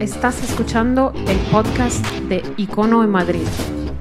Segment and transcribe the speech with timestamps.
[0.00, 3.46] Estás escuchando el podcast de Icono en Madrid,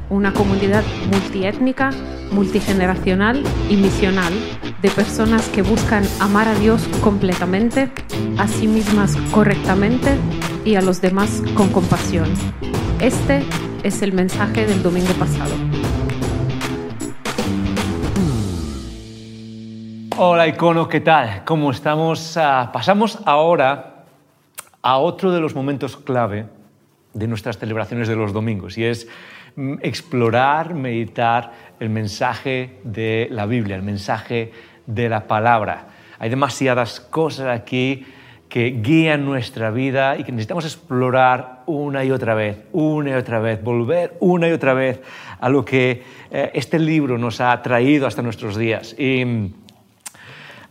[0.09, 1.92] una comunidad multiétnica,
[2.32, 4.33] multigeneracional y misional
[4.81, 7.89] de personas que buscan amar a Dios completamente,
[8.38, 10.18] a sí mismas correctamente
[10.66, 12.27] y a los demás con compasión.
[13.00, 13.46] Este
[13.84, 15.54] es el mensaje del domingo pasado.
[20.18, 21.46] Hola Icono, ¿qué tal?
[21.46, 22.36] ¿Cómo estamos?
[22.36, 23.95] Ah, pasamos ahora
[24.86, 26.45] a otro de los momentos clave
[27.16, 29.08] de nuestras celebraciones de los domingos y es
[29.55, 34.52] mm, explorar, meditar el mensaje de la Biblia, el mensaje
[34.85, 35.88] de la palabra.
[36.20, 38.05] Hay demasiadas cosas aquí
[38.48, 43.39] que guían nuestra vida y que necesitamos explorar una y otra vez, una y otra
[43.39, 45.02] vez, volver una y otra vez
[45.39, 48.95] a lo que eh, este libro nos ha traído hasta nuestros días.
[48.99, 49.52] Y,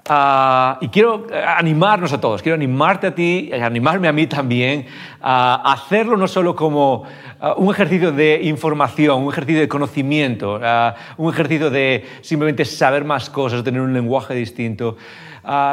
[0.06, 4.84] Ah, y quiero eh, animarnos a todos, quiero animarte a ti, animarme a mí también,
[5.22, 7.04] a hacerlo no solo como
[7.40, 13.02] ah, un ejercicio de información, un ejercicio de conocimiento, ah, un ejercicio de simplemente saber
[13.02, 14.98] más cosas, tener un lenguaje distinto,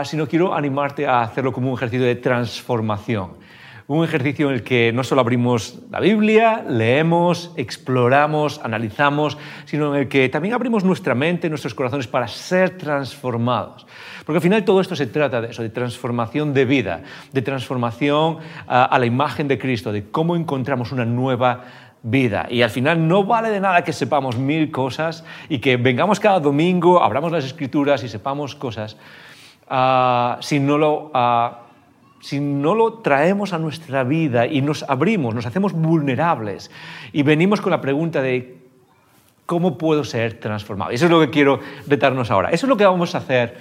[0.05, 3.40] sino quiero animarte a hacerlo como un ejercicio de transformación
[3.97, 10.01] un ejercicio en el que no solo abrimos la Biblia, leemos, exploramos, analizamos, sino en
[10.01, 13.85] el que también abrimos nuestra mente, nuestros corazones para ser transformados.
[14.25, 17.01] Porque al final todo esto se trata de eso, de transformación de vida,
[17.33, 21.65] de transformación a, la imagen de Cristo, de cómo encontramos una nueva
[22.03, 22.47] vida.
[22.49, 26.39] Y al final no vale de nada que sepamos mil cosas y que vengamos cada
[26.39, 28.95] domingo, abramos las escrituras y sepamos cosas,
[29.69, 31.11] uh, si no lo...
[31.13, 31.70] Uh,
[32.21, 36.71] si no lo traemos a nuestra vida y nos abrimos, nos hacemos vulnerables
[37.11, 38.57] y venimos con la pregunta de
[39.45, 40.91] cómo puedo ser transformado.
[40.91, 42.51] Eso es lo que quiero retarnos ahora.
[42.51, 43.57] Eso es lo que vamos a hacer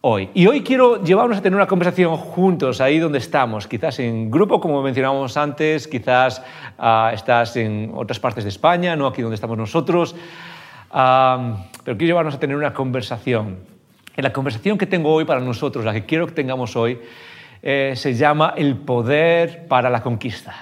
[0.00, 0.30] hoy.
[0.34, 4.60] Y hoy quiero llevarnos a tener una conversación juntos, ahí donde estamos, quizás en grupo,
[4.60, 6.42] como mencionábamos antes, quizás
[6.76, 10.16] ah, estás en otras partes de España, no aquí donde estamos nosotros,
[10.90, 13.58] pero quiero llevarnos a tener una conversación.
[14.16, 16.98] En la conversación que tengo hoy para nosotros, la que quiero que tengamos hoy,
[17.62, 20.54] eh, se llama El poder para la conquista.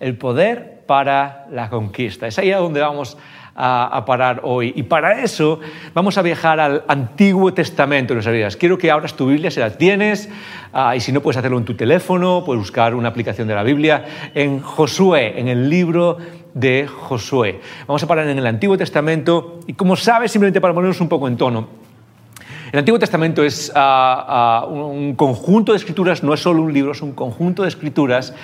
[0.00, 2.26] El poder para la conquista.
[2.26, 3.16] Es ahí a donde vamos
[3.56, 4.72] a, parar hoy.
[4.76, 5.60] Y para eso
[5.94, 8.56] vamos a viajar al Antiguo Testamento de nuestras.
[8.56, 10.28] Quiero que abras tu Biblia si la tienes,
[10.72, 13.62] ah, y si no puedes hacerlo en tu teléfono, puedes buscar una aplicación de la
[13.62, 16.18] Biblia, en Josué, en el libro
[16.52, 17.60] de Josué.
[17.86, 21.28] Vamos a parar en el Antiguo Testamento y como sabes, simplemente para ponernos un poco
[21.28, 21.83] en tono,
[22.74, 26.90] el Antiguo Testamento es ah, ah, un conjunto de escrituras, no es solo un libro,
[26.90, 28.34] es un conjunto de escrituras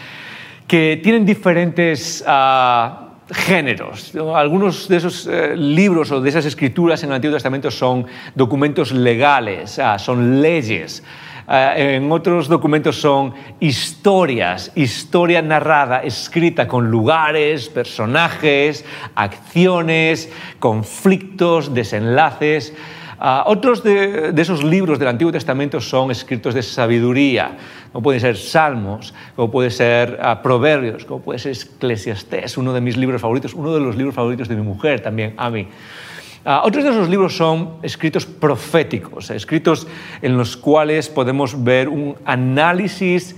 [0.68, 4.12] que tienen diferentes ah, géneros.
[4.32, 8.92] Algunos de esos eh, libros o de esas escrituras en el Antiguo Testamento son documentos
[8.92, 11.02] legales, son leyes.
[11.48, 18.84] en otros documentos son historias, historia narrada, escrita con lugares, personajes,
[19.16, 22.72] acciones, conflictos, desenlaces.
[23.22, 27.58] Ah, otros de, esos libros del Antiguo Testamento son escritos de sabiduría,
[27.92, 32.80] como pueden ser Salmos, como puede ser ah, Proverbios, como puede ser Eclesiastés, uno de
[32.80, 35.68] mis libros favoritos, uno de los libros favoritos de mi mujer también, a mí.
[36.46, 39.86] Ah, otros de esos libros son escritos proféticos, escritos
[40.22, 43.36] en los cuales podemos ver un análisis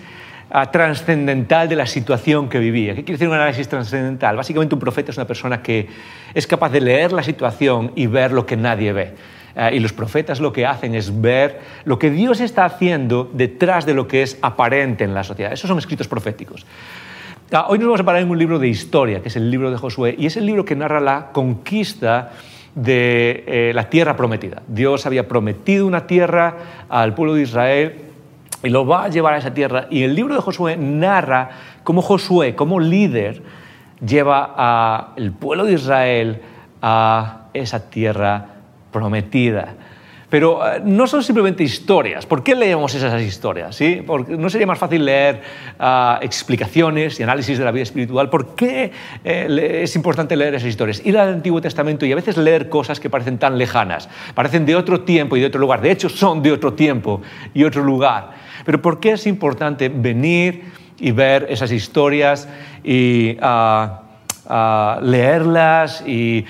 [0.71, 2.95] trascendental de la situación que vivía.
[2.95, 4.37] ¿Qué quiere decir un análisis trascendental?
[4.37, 5.89] Básicamente un profeta es una persona que
[6.35, 9.15] es capaz de leer la situación y ver lo que nadie ve.
[9.55, 13.87] Eh, y los profetas lo que hacen es ver lo que Dios está haciendo detrás
[13.87, 15.53] de lo que es aparente en la sociedad.
[15.53, 16.67] Esos son escritos proféticos.
[17.53, 19.71] Ah, hoy nos vamos a parar en un libro de historia, que es el libro
[19.71, 22.31] de Josué, y es el libro que narra la conquista
[22.75, 24.63] de eh, la tierra prometida.
[24.67, 26.57] Dios había prometido una tierra
[26.89, 27.97] al pueblo de Israel
[28.63, 29.87] y lo va a llevar a esa tierra.
[29.91, 31.51] Y el libro de Josué narra
[31.85, 33.43] cómo Josué, como líder,
[34.01, 36.41] lleva al pueblo de Israel
[36.81, 38.52] a esa tierra
[38.93, 39.75] prometida.
[40.33, 42.25] Pero eh, no son simplemente historias.
[42.25, 43.77] ¿Por qué leemos esas historias?
[43.77, 44.03] ¿Sí?
[44.07, 45.43] Porque ¿No sería más fácil leer
[45.79, 48.31] ah, explicaciones y análisis de la vida espiritual?
[48.31, 48.91] ¿Por qué
[49.25, 51.05] eh, es importante leer esas historias?
[51.05, 54.75] Ir al Antiguo Testamento y a veces leer cosas que parecen tan lejanas, parecen de
[54.75, 55.83] otro tiempo y de otro lugar.
[55.83, 57.21] De hecho, son de otro tiempo
[57.53, 58.31] y otro lugar.
[58.65, 60.63] Pero ¿por qué es importante venir
[60.99, 62.49] y ver esas historias
[62.83, 63.37] y...
[63.37, 64.02] Uh,
[65.03, 66.45] leerlas y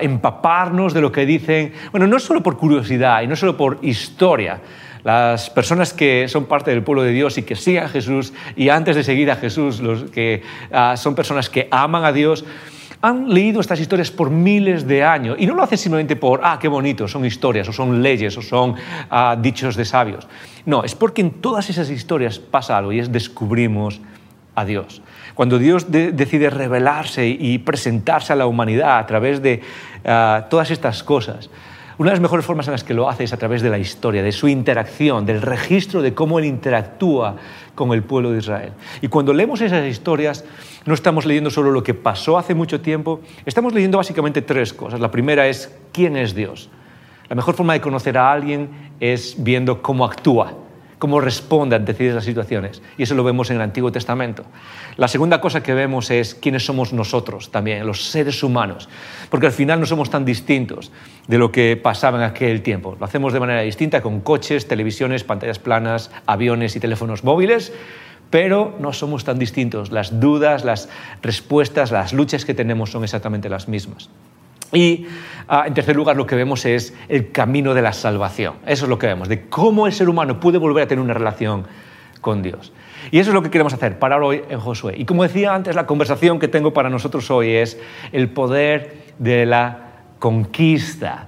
[0.00, 4.60] empaparnos de lo que dicen, bueno, no solo por curiosidad y no solo por historia.
[5.02, 8.68] Las personas que son parte del pueblo de Dios y que siguen a Jesús y
[8.68, 10.42] antes de seguir a Jesús, los que
[10.72, 12.44] ah, son personas que aman a Dios,
[13.02, 16.58] han leído estas historias por miles de años y no lo hacen simplemente por, ah,
[16.60, 18.74] qué bonito, son historias o son leyes o son
[19.10, 20.28] ah, dichos de sabios.
[20.66, 24.02] No, es porque en todas esas historias pasa algo y es descubrimos
[24.54, 25.02] a Dios.
[25.34, 29.62] Cuando Dios decide revelarse y presentarse a la humanidad a través de
[30.04, 31.50] ah, todas estas cosas,
[31.98, 33.78] una de las mejores formas en las que lo hace es a través de la
[33.78, 37.36] historia, de su interacción, del registro de cómo Él interactúa
[37.74, 38.72] con el pueblo de Israel.
[39.02, 40.44] Y cuando leemos esas historias,
[40.86, 44.98] no estamos leyendo solo lo que pasó hace mucho tiempo, estamos leyendo básicamente tres cosas.
[44.98, 46.70] La primera es quién es Dios.
[47.28, 50.54] La mejor forma de conocer a alguien es viendo cómo actúa
[51.00, 52.82] cómo responde ante ciertas situaciones.
[52.96, 54.44] Y eso lo vemos en el Antiguo Testamento.
[54.96, 58.88] La segunda cosa que vemos es quiénes somos nosotros también, los seres humanos,
[59.30, 60.92] porque al final no somos tan distintos
[61.26, 62.96] de lo que pasaba en aquel tiempo.
[63.00, 67.72] Lo hacemos de manera distinta con coches, televisiones, pantallas planas, aviones y teléfonos móviles,
[68.28, 69.90] pero no somos tan distintos.
[69.90, 70.90] Las dudas, las
[71.22, 74.10] respuestas, las luchas que tenemos son exactamente las mismas.
[74.72, 75.06] Y
[75.48, 78.54] ah, en tercer lugar, lo que vemos es el camino de la salvación.
[78.66, 81.14] Eso es lo que vemos, de cómo el ser humano puede volver a tener una
[81.14, 81.66] relación
[82.20, 82.72] con Dios.
[83.10, 84.94] Y eso es lo que queremos hacer, parar hoy en Josué.
[84.96, 87.78] Y como decía antes, la conversación que tengo para nosotros hoy es
[88.12, 89.78] el poder de la
[90.18, 91.26] conquista.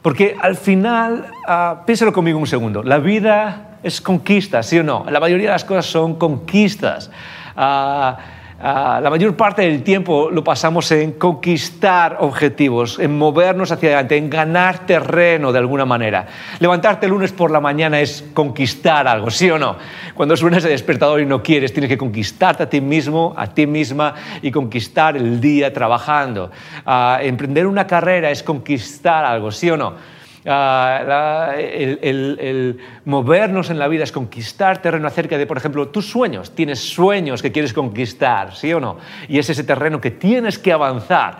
[0.00, 5.04] Porque al final, uh, piénsalo conmigo un segundo, la vida es conquista, ¿sí o no?
[5.10, 7.10] La mayoría de las cosas son conquistas.
[7.56, 8.16] Ah,
[8.60, 14.16] Ah, la mayor parte del tiempo lo pasamos en conquistar objetivos, en movernos hacia adelante,
[14.16, 16.26] en ganar terreno de alguna manera.
[16.58, 19.76] Levantarte el lunes por la mañana es conquistar algo, ¿sí o no?
[20.12, 23.64] Cuando suena ese despertador y no quieres, tienes que conquistarte a ti mismo, a ti
[23.68, 26.50] misma y conquistar el día trabajando.
[26.84, 30.17] Ah, emprender una carrera es conquistar algo, ¿sí o no?
[30.50, 36.54] Ah, el, movernos en la vida es conquistar terreno acerca de, por ejemplo, tus sueños.
[36.54, 38.96] Tienes sueños que quieres conquistar, ¿sí o no?
[39.28, 41.38] Y es ese terreno que tienes que avanzar.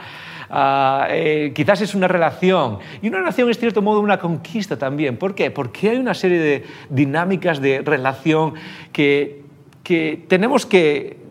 [0.51, 2.79] Ah, eh, quizás es una relación.
[3.01, 5.17] Y una relación es, cierto modo, una conquista también.
[5.17, 5.51] ¿Por qué?
[5.51, 8.55] Porque hay una serie de dinámicas de relación
[8.93, 9.43] que,
[9.83, 11.28] que tenemos que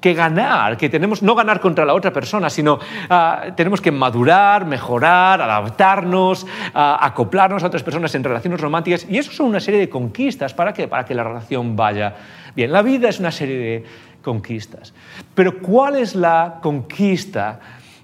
[0.00, 4.64] que ganar, que tenemos no ganar contra la otra persona, sino ah, tenemos que madurar,
[4.64, 9.06] mejorar, adaptarnos, ah, acoplarnos a otras personas en relaciones románticas.
[9.08, 10.54] Y eso son una serie de conquistas.
[10.54, 10.88] ¿Para qué?
[10.88, 12.14] Para que la relación vaya
[12.56, 12.72] bien.
[12.72, 13.84] La vida es una serie de
[14.22, 14.94] conquistas.
[15.34, 17.60] Pero ¿cuál es la conquista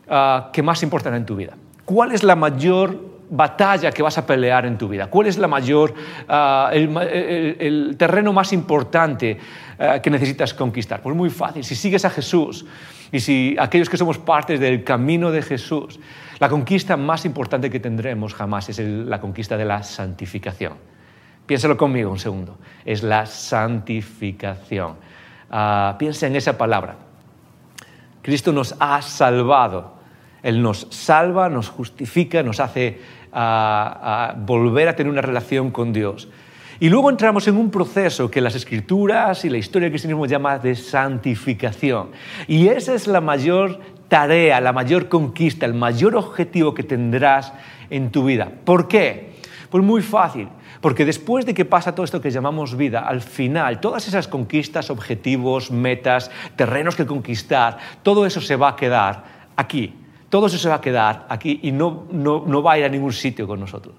[0.09, 1.55] ah, que más importa en tu vida?
[1.85, 5.09] ¿Cuál es la mayor batalla que vas a pelear en tu vida?
[5.09, 5.95] ¿Cuál es la mayor,
[6.73, 9.39] el, terreno más importante
[9.79, 11.03] ah, que necesitas conquistar?
[11.03, 12.67] Pues muy fácil, si sigues a Jesús
[13.13, 16.01] y si aquellos que somos partes del camino de Jesús,
[16.39, 20.75] la conquista más importante que tendremos jamás es la conquista de la santificación.
[21.47, 24.97] Piénsalo conmigo un segundo, es la santificación.
[25.51, 26.97] Ah, piensa en esa palabra.
[28.23, 29.95] Cristo nos ha salvado.
[30.43, 33.01] Él nos salva, nos justifica, nos hace
[33.33, 36.29] a, volver a tener una relación con Dios.
[36.79, 40.59] Y luego entramos en un proceso que las escrituras y la historia del cristianismo llama
[40.59, 42.11] de santificación.
[42.47, 47.53] Y esa es la mayor tarea, la mayor conquista, el mayor objetivo que tendrás
[47.91, 48.51] en tu vida.
[48.65, 49.37] ¿Por qué?
[49.71, 50.49] Pues muy fácil,
[50.81, 54.91] porque después de que pasa todo esto que llamamos vida, al final todas esas conquistas,
[54.91, 59.25] objetivos, metas, terrenos que conquistar, todo eso se va a quedar
[59.57, 59.95] aquí,
[60.29, 63.13] todo eso se va a quedar aquí y no, no, va a ir a ningún
[63.13, 63.95] sitio con nosotros.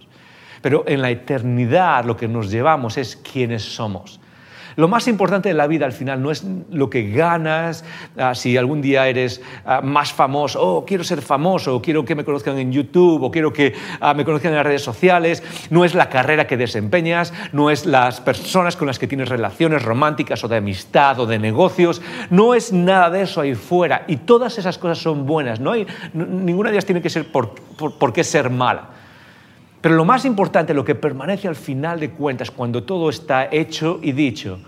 [0.61, 4.19] Pero en la eternidad lo que nos llevamos es quiénes somos.
[4.77, 7.83] Lo más importante de la vida al final no es lo que ganas,
[8.15, 12.13] ah, si algún día eres ah, más famoso, oh, quiero ser famoso, o quiero que
[12.13, 15.83] me conozcan en YouTube, o quiero que ah, me conozcan en las redes sociales, no
[15.83, 20.43] es la carrera que desempeñas, no es las personas con las que tienes relaciones románticas
[20.43, 21.99] o de amistad o de negocios,
[22.29, 24.05] no es nada de eso ahí fuera.
[24.07, 27.55] Y todas esas cosas son buenas, no hay, ninguna de ellas tiene que ser por,
[27.75, 28.89] por qué ser mala.
[29.87, 34.01] Pero lo más importante, lo que permanece al final de cuentas, cuando todo está hecho
[34.03, 34.59] y dicho,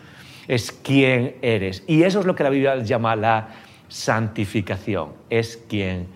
[0.48, 1.84] es quién eres.
[1.88, 3.50] Y eso es lo que la Biblia llama la
[3.90, 6.08] santificación, es quién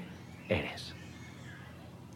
[0.48, 0.96] eres.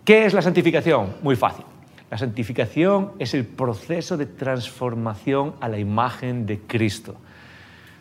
[0.05, 1.17] ¿Qué es la santificación?
[1.21, 1.65] Muy fácil.
[2.09, 7.17] La santificación es el proceso de transformación a la imagen de Cristo.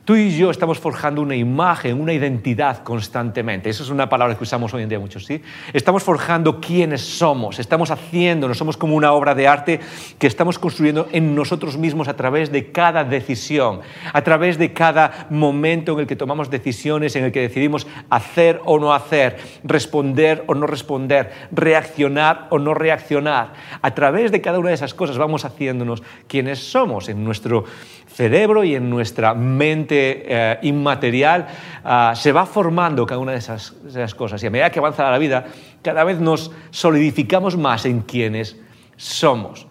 [0.06, 3.68] Tú y yo estamos forjando una imagen, una identidad constantemente.
[3.68, 5.42] Esa es una palabra que usamos hoy en día mucho, ¿sí?
[5.72, 9.80] Estamos forjando quiénes somos, estamos haciéndonos, somos como una obra de arte
[10.20, 13.80] que estamos construyendo en nosotros mismos a través de cada decisión,
[14.12, 18.60] a través de cada momento en el que tomamos decisiones, en el que decidimos hacer
[18.64, 23.54] o no hacer, responder o no responder, reaccionar o no reaccionar.
[23.82, 27.64] A través de cada una de esas cosas vamos haciéndonos quiénes somos en nuestro
[28.06, 31.46] cerebro y en nuestra mente eh, inmaterial,
[31.84, 33.74] ah, se va formando cada una de esas,
[34.14, 34.42] cosas.
[34.42, 35.46] Y a medida que avanza la vida,
[35.82, 38.56] cada vez nos solidificamos más en quienes
[38.96, 39.66] somos.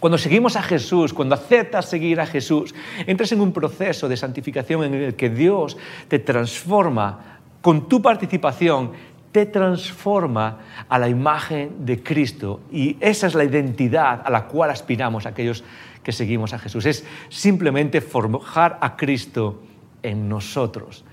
[0.00, 2.74] Cuando seguimos a Jesús, cuando aceptas seguir a Jesús,
[3.06, 8.92] entras en un proceso de santificación en el que Dios te transforma con tu participación,
[9.32, 10.58] te transforma
[10.88, 12.60] a la imagen de Cristo.
[12.70, 16.86] Y esa es la identidad a la cual aspiramos aquellos que seguimos a Jesús.
[16.86, 19.62] Es simplemente forjar a Cristo
[20.02, 21.04] en nosotros.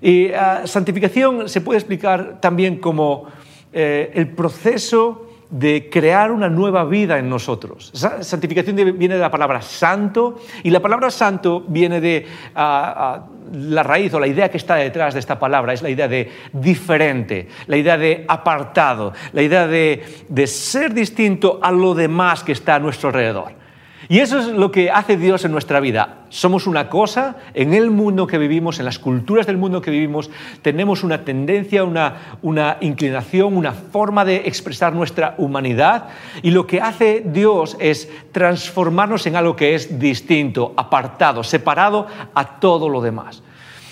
[0.00, 3.26] Y uh, santificación se puede explicar también como
[3.72, 7.90] eh, el proceso de crear una nueva vida en nosotros.
[8.20, 13.82] Santificación viene de la palabra santo y la palabra santo viene de uh, uh, la
[13.82, 17.48] raíz o la idea que está detrás de esta palabra, es la idea de diferente,
[17.66, 22.74] la idea de apartado, la idea de, de ser distinto a lo demás que está
[22.74, 23.52] a nuestro alrededor.
[24.10, 26.20] Y eso es lo que hace Dios en nuestra vida.
[26.30, 30.30] Somos una cosa, en el mundo que vivimos, en las culturas del mundo que vivimos,
[30.62, 36.08] tenemos una tendencia, una, inclinación, una forma de expresar nuestra humanidad.
[36.42, 42.58] Y lo que hace Dios es transformarnos en algo que es distinto, apartado, separado a
[42.60, 43.42] todo lo demás.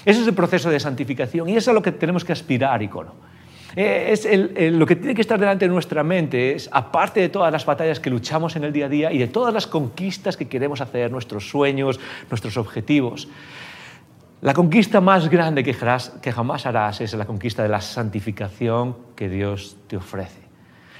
[0.06, 2.82] Ese es el proceso de santificación y eso es a lo que tenemos que aspirar,
[2.82, 3.35] icono.
[3.74, 7.52] Eh, es lo que tiene que estar delante de nuestra mente es, aparte de todas
[7.52, 10.48] las batallas que luchamos en el día a día y de todas las conquistas que
[10.48, 13.28] queremos hacer, nuestros sueños, nuestros objetivos,
[14.42, 18.96] la conquista más grande que jamás, que jamás harás es la conquista de la santificación
[19.16, 20.40] que Dios te ofrece.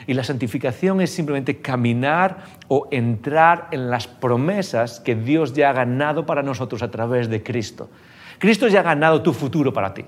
[0.06, 5.72] Y la santificación es simplemente caminar o entrar en las promesas que Dios ya ha
[5.72, 7.90] ganado para nosotros a través de Cristo.
[8.38, 10.04] Cristo ya ha ganado tu futuro para ti.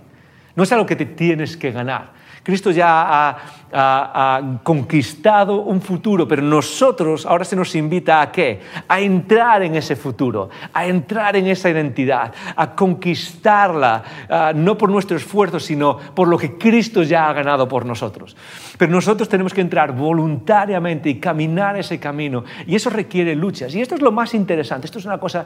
[0.54, 2.12] No es algo que te tienes que ganar.
[2.48, 3.36] Cristo ya
[3.70, 8.60] ha, conquistado un futuro, pero nosotros ahora se nos invita a qué?
[8.88, 15.18] A entrar en ese futuro, a entrar en esa identidad, a conquistarla, no por nuestro
[15.18, 18.34] esfuerzo, sino por lo que Cristo ya ha ganado por nosotros.
[18.78, 23.74] Pero nosotros tenemos que entrar voluntariamente y caminar ese camino, y eso requiere luchas.
[23.74, 25.44] Y esto es lo más interesante, esto es una cosa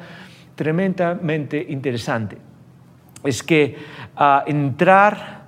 [0.54, 2.38] tremendamente interesante,
[3.24, 3.76] es que
[4.16, 5.41] uh, entrar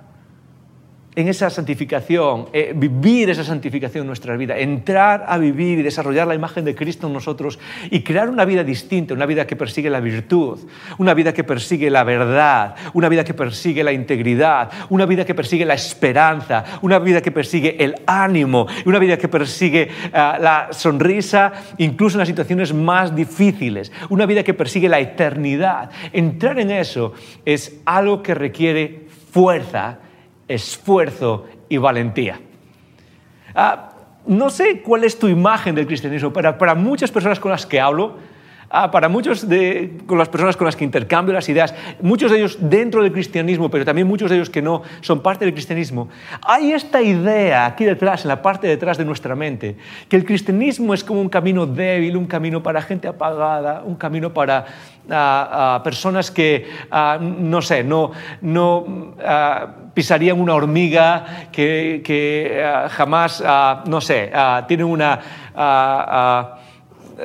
[1.15, 6.27] en esa santificación, eh, vivir esa santificación en nuestra vida, entrar a vivir y desarrollar
[6.27, 7.57] la imagen de Cristo en nosotros
[7.89, 10.59] y crear una vida distinta, una vida que persigue la virtud,
[10.97, 15.33] una vida que persigue la verdad, una vida que persigue la integridad, una vida que
[15.33, 20.67] persigue la esperanza, una vida que persigue el ánimo, una vida que persigue uh, la
[20.71, 25.89] sonrisa incluso en las situaciones más difíciles, una vida que persigue la eternidad.
[26.11, 27.13] Entrar en eso
[27.45, 29.99] es algo que requiere fuerza,
[30.47, 32.39] esfuerzo y valentía.
[33.53, 33.91] Ah,
[34.27, 37.79] no sé cuál es tu imagen del cristianismo, pero para muchas personas con las que
[37.79, 38.17] hablo,
[38.69, 42.37] ah, para muchos de con las personas con las que intercambio las ideas, muchos de
[42.37, 46.09] ellos dentro del cristianismo, pero también muchos de ellos que no son parte del cristianismo,
[46.41, 49.75] hay esta idea aquí detrás, en la parte detrás de nuestra mente,
[50.09, 54.33] que el cristianismo es como un camino débil, un camino para gente apagada, un camino
[54.33, 54.65] para
[55.09, 56.67] a, personas que,
[57.19, 59.13] no sé, no, no
[59.93, 63.43] pisarían una hormiga, que, que jamás,
[63.85, 64.31] no sé,
[64.67, 65.19] tienen una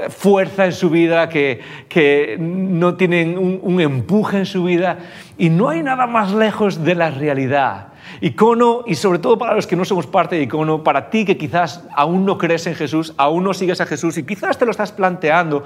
[0.08, 4.98] fuerza en su vida, que, que no tienen un, un, empuje en su vida.
[5.36, 7.89] Y no hay nada más lejos de la realidad.
[8.20, 11.38] Icono, y sobre todo para los que no somos parte de Icono, para ti que
[11.38, 14.70] quizás aún no crees en Jesús, aún no sigues a Jesús y quizás te lo
[14.70, 15.64] estás planteando,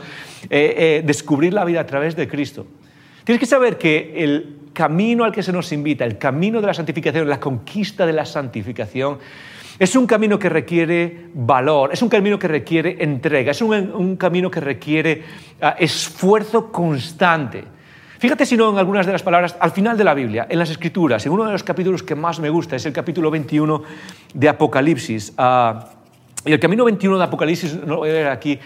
[0.51, 2.67] eh, eh, descubrir la vida a través de Cristo.
[3.25, 6.75] Tienes que saber que el camino al que se nos invita, el camino de la
[6.75, 9.19] santificación, la conquista de la santificación,
[9.79, 14.17] es un camino que requiere valor, es un camino que requiere entrega, es un, un
[14.17, 15.23] camino que requiere
[15.61, 17.65] uh, esfuerzo constante.
[18.25, 20.71] Fíjate si no en algunas de las palabras al final de la Biblia, en las
[20.71, 23.83] Escrituras, en uno de los capítulos que más me gusta, es el capítulo 21
[24.33, 25.35] de Apocalipsis.
[25.37, 25.78] Uh,
[26.47, 28.59] y el camino 21 de Apocalipsis, no lo voy a leer aquí,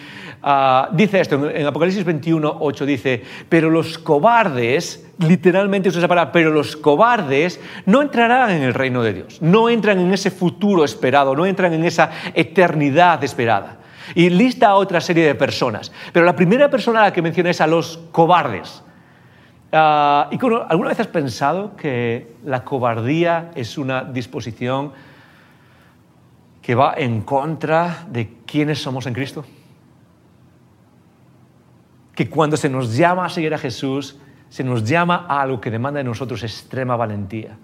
[0.44, 6.30] uh, dice esto, en Apocalipsis 21, 8 dice, pero los cobardes, literalmente usa esa palabra,
[6.30, 10.84] pero los cobardes no entrarán en el reino de Dios, no entran en ese futuro
[10.84, 13.78] esperado, no entran en esa eternidad esperada.
[14.14, 17.50] Y lista a otra serie de personas, pero la primera persona a la que menciona
[17.50, 18.84] es a los cobardes.
[19.70, 24.92] Uh, ¿y ¿Alguna vez has pensado que la cobardía es una disposición
[26.62, 29.44] que va en contra de quiénes somos en Cristo?
[32.14, 35.70] Que cuando se nos llama a seguir a Jesús, se nos llama a algo que
[35.70, 37.58] demanda de nosotros extrema valentía.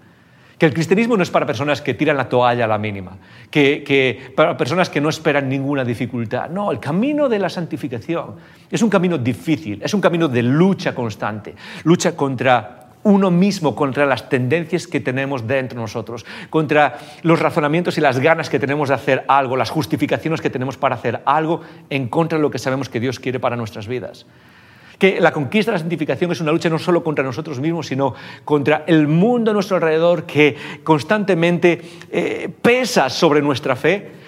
[0.57, 3.17] Que el cristianismo no es para personas que tiran la toalla a la mínima,
[3.49, 6.49] que, que, para personas que no esperan ninguna dificultad.
[6.49, 8.35] No, el camino de la santificación
[8.71, 14.05] es un camino difícil, es un camino de lucha constante, lucha contra uno mismo contra
[14.05, 18.89] las tendencias que tenemos dentro de nosotros, contra los razonamientos y las ganas que tenemos
[18.89, 22.57] de hacer algo, las justificaciones que tenemos para hacer algo en contra de lo que
[22.57, 24.25] sabemos que Dios quiere para nuestras vidas.
[24.97, 28.13] Que la conquista de la santificación es una lucha no solo contra nosotros mismos, sino
[28.43, 34.25] contra el mundo a nuestro alrededor que constantemente eh, pesa sobre nuestra fe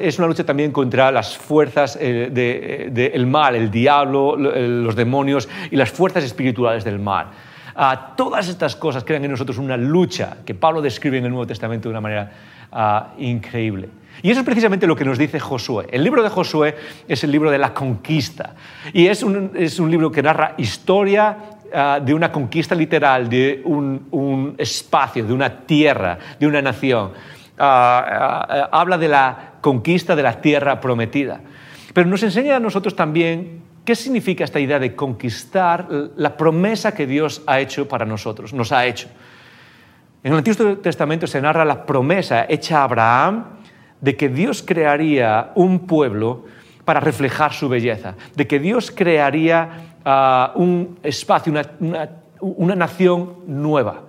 [0.00, 4.96] es una lucha también contra las fuerzas del eh, de, el mal, el diablo, los
[4.96, 7.28] demonios y las fuerzas espirituales del mal.
[8.16, 11.88] Todas estas cosas crean en nosotros una lucha que Pablo describe en el Nuevo Testamento
[11.88, 12.32] de una manera
[12.72, 13.88] ah, increíble.
[14.22, 15.86] Y eso es precisamente lo que nos dice Josué.
[15.90, 16.76] El libro de Josué
[17.08, 18.54] es el libro de la conquista.
[18.92, 21.36] Y es un, es un libro que narra historia
[21.72, 27.12] ah, de una conquista literal, de un, un, espacio, de una tierra, de una nación.
[27.56, 31.40] habla de la conquista de la tierra prometida.
[31.92, 37.06] Pero nos enseña a nosotros también qué significa esta idea de conquistar la promesa que
[37.06, 39.08] Dios ha hecho para nosotros, nos ha hecho.
[40.22, 43.44] En el Antiguo Testamento se narra la promesa hecha a Abraham
[44.00, 46.44] de que Dios crearía un pueblo
[46.84, 51.52] para reflejar su belleza, de que Dios crearía ah, un espacio,
[52.40, 54.02] una nación nueva.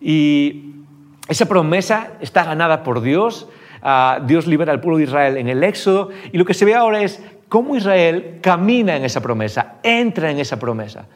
[0.00, 0.74] Y
[1.28, 3.48] esa promesa está ganada por Dios
[4.26, 7.02] Dios libera al pueblo de Israel en el Éxodo y lo que se ve ahora
[7.02, 11.06] es cómo Israel camina en esa promesa, entra en esa promesa.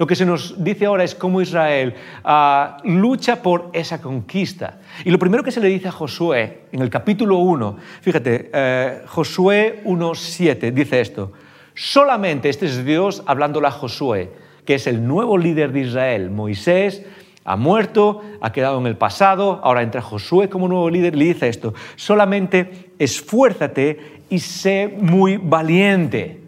[0.00, 1.92] Lo que se nos dice ahora es cómo Israel
[2.24, 4.78] ah, lucha por esa conquista.
[5.04, 9.02] Y lo primero que se le dice a Josué en el capítulo 1, fíjate, eh,
[9.06, 11.32] Josué 1.7 dice esto,
[11.74, 14.32] solamente este es Dios hablándole a Josué,
[14.64, 17.04] que es el nuevo líder de Israel, Moisés,
[17.44, 21.24] ha muerto, ha quedado en el pasado, ahora entra Josué como nuevo líder y le
[21.26, 26.39] dice esto, solamente esfuérzate y sé muy valiente.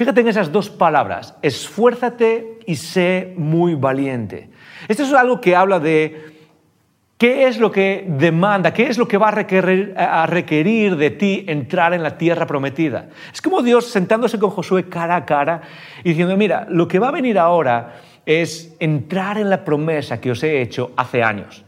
[0.00, 4.48] Fíjate en esas dos palabras, esfuérzate y sé muy valiente.
[4.88, 6.24] Esto es algo que habla de
[7.18, 11.92] qué es lo que demanda, qué es lo que va a requerir, de ti entrar
[11.92, 13.10] en la tierra prometida.
[13.30, 15.60] Es como Dios sentándose con Josué cara a cara
[16.02, 20.30] y diciendo, mira, lo que va a venir ahora es entrar en la promesa que
[20.30, 21.62] os he hecho hace años,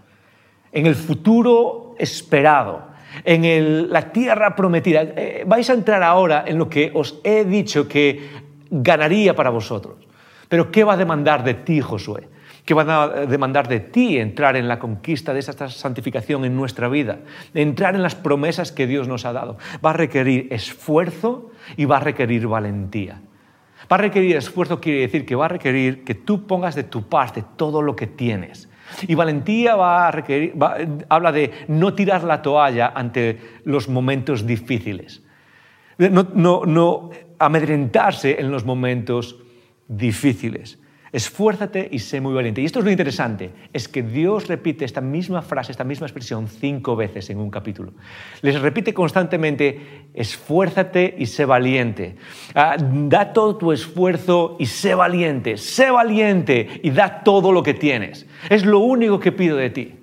[0.72, 2.91] en el futuro esperado,
[3.24, 5.02] en la tierra prometida.
[5.02, 8.28] Eh, vais a entrar ahora en lo que os he dicho que
[8.70, 9.96] ganaría para vosotros.
[10.48, 12.28] Pero ¿qué va a demandar de ti, Josué?
[12.64, 16.88] ¿Qué va a demandar de ti entrar en la conquista de esa santificación en nuestra
[16.88, 17.18] vida?
[17.54, 19.58] Entrar en las promesas que Dios nos ha dado.
[19.84, 23.20] Va a requerir esfuerzo y va a requerir valentía.
[23.90, 27.08] Va a requerir esfuerzo, quiere decir que va a requerir que tú pongas de tu
[27.08, 28.68] parte todo lo que tienes.
[29.06, 30.54] Y valentía va a requerir,
[31.08, 35.22] habla de no tirar la toalla ante los momentos difíciles.
[35.98, 39.38] No, no amedrentarse en los momentos
[39.88, 40.81] difíciles.
[41.12, 42.62] Esfuérzate y sé muy valiente.
[42.62, 46.48] Y esto es lo interesante, es que Dios repite esta misma frase, esta misma expresión
[46.48, 47.92] cinco veces en un capítulo.
[48.40, 52.16] Les repite constantemente, esfuérzate y sé valiente.
[52.54, 55.58] Ah, da todo tu esfuerzo y sé valiente.
[55.58, 58.26] Sé valiente y da todo lo que tienes.
[58.48, 59.94] Es lo único que pido de ti.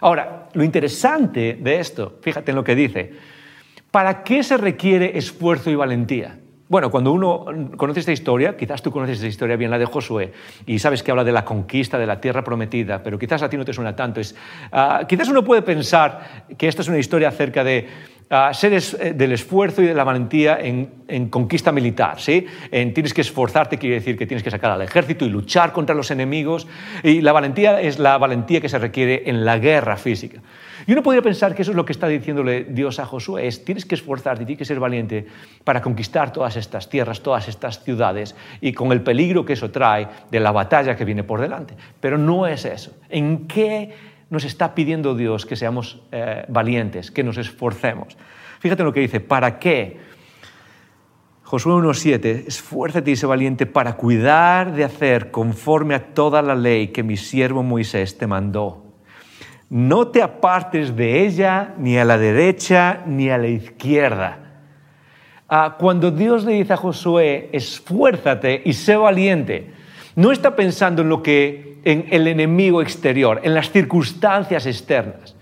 [0.00, 3.12] Ahora, lo interesante de esto, fíjate en lo que dice,
[3.90, 6.38] ¿para qué se requiere esfuerzo y valentía?
[6.68, 7.46] Bueno, cuando uno
[7.78, 10.32] conoce esta historia, quizás tú conoces esta historia bien, la de Josué,
[10.66, 13.56] y sabes que habla de la conquista de la tierra prometida, pero quizás a ti
[13.56, 14.20] no te suena tanto.
[14.20, 14.34] Es,
[14.70, 17.88] ah, quizás uno puede pensar que esta es una historia acerca de
[18.30, 22.20] uh, ser eh, del esfuerzo y de la valentía en, conquista militar.
[22.20, 22.46] ¿sí?
[22.70, 25.94] En, tienes que esforzarte, quiere decir que tienes que sacar al ejército y luchar contra
[25.94, 26.66] los enemigos,
[27.02, 30.40] y la valentía es la valentía que se requiere en la guerra física.
[30.86, 33.64] Y uno podría pensar que eso es lo que está diciéndole Dios a Josué, es
[33.64, 35.26] tienes que esforzarte, tienes que ser valiente
[35.64, 40.08] para conquistar todas estas tierras, todas estas ciudades y con el peligro que eso trae
[40.30, 41.74] de la batalla que viene por delante.
[42.00, 42.92] Pero no es eso.
[43.10, 43.92] ¿En qué
[44.30, 48.16] nos está pidiendo Dios que seamos eh, valientes, que nos esforcemos?
[48.60, 50.00] Fíjate lo que dice, ¿para qué?
[51.42, 56.88] Josué 1.7, esfuérzate y sé valiente para cuidar de hacer conforme a toda la ley
[56.88, 58.88] que mi siervo Moisés te mandó
[59.70, 64.38] no te apartes de ella ni a la derecha ni a la izquierda.
[65.48, 69.72] Ah, cuando Dios le dice a Josué, esfuérzate y sé valiente,
[70.14, 75.34] no está pensando en lo que en el enemigo exterior, en las circunstancias externas.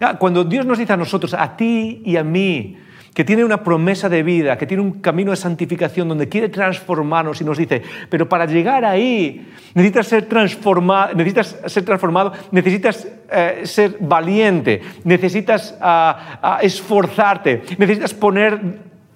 [0.00, 2.76] Ah, cuando Dios nos dice a nosotros, a ti y a mí,
[3.14, 7.40] que tiene una promesa de vida, que tiene un camino de santificación donde quiere transformarnos
[7.40, 13.60] y nos dice, pero para llegar ahí necesitas ser transformado, necesitas, ser, transformado, necesitas eh,
[13.64, 18.60] ser valiente, necesitas ah, ah, esforzarte, necesitas poner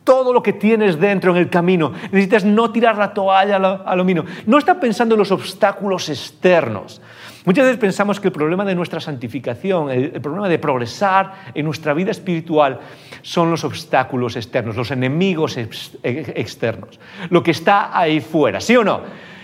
[0.08, 1.92] todo lo que tienes dentro en el camino.
[2.04, 4.06] Necesitas no tirar la toalla a lo.
[4.46, 7.02] No está pensando en los obstáculos externos.
[7.44, 11.92] Muchas veces pensamos que el problema de nuestra santificación, el, problema de progresar en nuestra
[11.92, 12.80] vida espiritual
[13.20, 19.02] son los obstáculos externos, los enemigos externos, lo que está ahí fuera, ¿sí o no?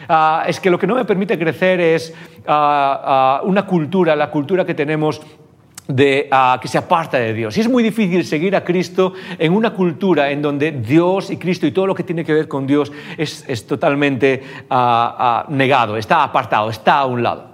[0.08, 2.14] Ah, es que lo que no me permite crecer es
[2.46, 5.20] ah, ah, una cultura, la cultura que tenemos
[5.88, 7.56] de, ah, que se aparta de Dios.
[7.56, 11.66] Y es muy difícil seguir a Cristo en una cultura en donde Dios y Cristo
[11.66, 16.22] y todo lo que tiene que ver con Dios es, totalmente ah, ah, negado, está
[16.22, 17.53] apartado, está a un lado.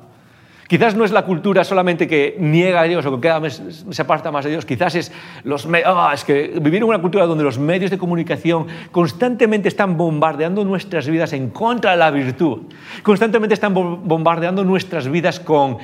[0.71, 3.51] Quizás no es la cultura solamente que niega a Dios o que
[3.91, 5.11] se aparta más de Dios, quizás es,
[5.43, 5.67] los,
[6.15, 11.09] es que vivir en una cultura donde los medios de comunicación constantemente están bombardeando nuestras
[11.09, 12.69] vidas en contra de la virtud,
[13.03, 15.79] constantemente están bombardeando nuestras vidas con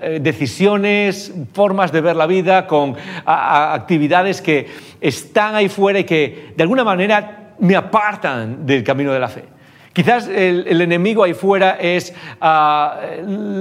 [0.00, 2.96] eh, decisiones, formas de ver la vida, con
[3.26, 4.68] actividades que
[5.02, 9.53] están ahí fuera y que de alguna manera me apartan del camino de la fe.
[9.94, 13.00] Quizás el, enemigo ahí fuera es ah,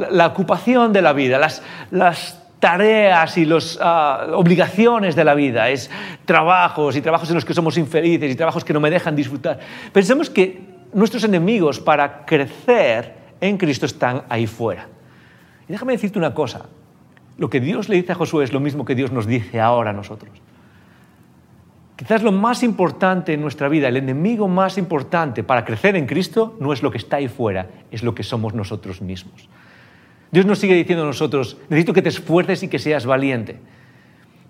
[0.10, 5.92] la ocupación de la vida, las, tareas y las ah, obligaciones de la vida, es
[6.26, 9.60] trabajos y trabajos en los que somos infelices y trabajos que no me dejan disfrutar.
[9.92, 10.60] Pensemos que
[10.92, 14.88] nuestros enemigos para crecer en Cristo están ahí fuera.
[15.70, 16.66] Y déjame decirte una cosa,
[17.38, 19.92] lo que Dios le dice a Josué es lo mismo que Dios nos dice ahora
[19.92, 20.32] a nosotros.
[22.04, 26.58] Quizás lo más importante en nuestra vida, el enemigo más importante para crecer en Cristo
[26.60, 29.48] no es lo que está ahí fuera, es lo que somos nosotros mismos.
[30.30, 33.58] Dios nos sigue diciendo a nosotros, necesito que te esfuerces y que seas valiente,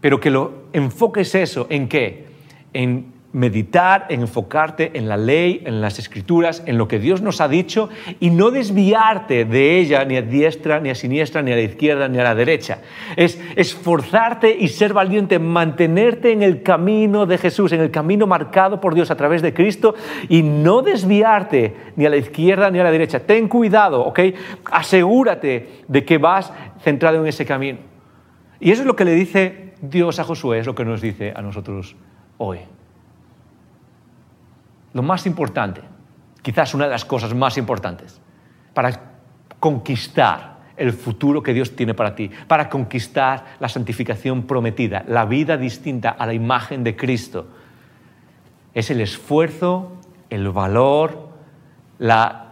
[0.01, 2.25] pero que lo enfoques eso en qué?
[2.73, 7.41] En meditar, en enfocarte en la ley, en las escrituras, en lo que Dios nos
[7.41, 11.55] ha dicho y no desviarte de ella ni a diestra, ni a siniestra, ni a
[11.55, 12.79] la izquierda, ni a la derecha.
[13.15, 18.79] Es esforzarte y ser valiente, mantenerte en el camino de Jesús, en el camino marcado
[18.79, 19.95] por Dios a través de Cristo
[20.29, 23.19] y no desviarte ni a la izquierda ni a la derecha.
[23.19, 24.19] Ten cuidado, ¿ok?
[24.65, 27.79] Asegúrate de que vas centrado en ese camino.
[28.59, 31.33] Y eso es lo que le dice Dios a Josué, es lo que nos dice
[31.35, 31.95] a nosotros
[32.37, 32.59] hoy
[34.93, 35.81] lo más importante,
[36.41, 38.21] quizás una de las cosas más importantes,
[38.73, 39.13] para
[39.59, 45.57] conquistar el futuro que Dios tiene para ti, para conquistar la santificación prometida, la vida
[45.57, 47.47] distinta a la imagen de Cristo,
[48.73, 49.91] es el esfuerzo,
[50.29, 51.29] el valor,
[51.99, 52.47] la,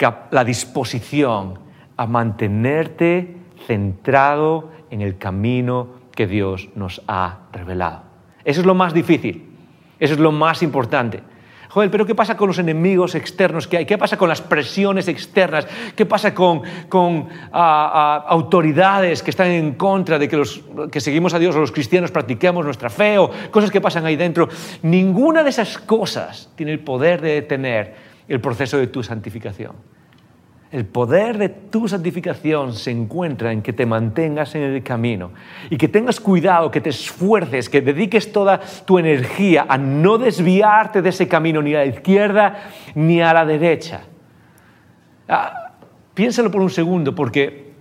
[0.45, 1.60] disposición
[1.97, 8.04] a mantenerte centrado en el camino que Dios nos ha revelado.
[8.45, 9.49] Eso es lo más difícil,
[9.99, 11.23] eso es lo más importante.
[11.71, 13.86] Joder, pero ¿qué pasa con los enemigos externos que hay?
[13.86, 15.65] ¿Qué pasa con las presiones externas?
[15.95, 16.63] ¿Qué pasa con,
[17.53, 22.12] autoridades que están en contra de que los que seguimos a Dios o los cristianos
[22.12, 24.49] practiquemos nuestra fe o cosas que pasan ahí dentro?
[24.81, 27.95] Ninguna de esas cosas tiene el poder de detener
[28.27, 29.71] el proceso de tu santificación.
[30.71, 35.31] El poder de tu santificación se encuentra en que te mantengas en el camino
[35.69, 41.01] y que tengas cuidado, que te esfuerces, que dediques toda tu energía a no desviarte
[41.01, 44.03] de ese camino ni a la izquierda ni a la derecha.
[45.27, 45.73] Ah,
[46.13, 47.73] piénsalo por un segundo porque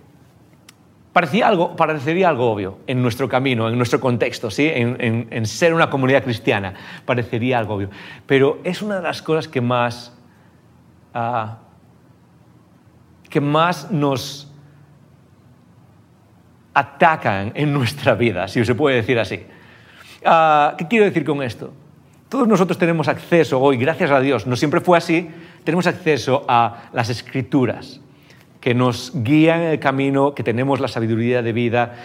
[1.13, 4.69] parecía algo, parecería algo obvio en nuestro camino, en nuestro contexto, ¿sí?
[4.69, 6.73] en, ser una comunidad cristiana,
[7.05, 7.89] parecería algo obvio.
[8.25, 10.13] Pero es una de las cosas que más...
[11.13, 11.59] Ah,
[13.31, 14.47] que más nos
[16.73, 19.43] atacan en nuestra vida, si se puede decir así.
[20.23, 21.73] Ah, ¿Qué quiero decir con esto?
[22.29, 25.29] Todos nosotros tenemos acceso hoy, gracias a Dios, no siempre fue así,
[25.63, 28.01] tenemos acceso a las escrituras
[28.61, 31.95] que nos guían el camino, que tenemos la sabiduría de vida,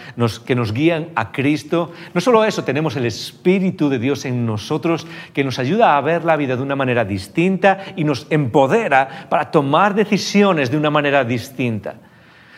[0.45, 1.93] que nos guían a Cristo.
[2.15, 6.25] No solo eso, tenemos el Espíritu de Dios en nosotros que nos ayuda a ver
[6.25, 11.23] la vida de una manera distinta y nos empodera para tomar decisiones de una manera
[11.23, 11.95] distinta.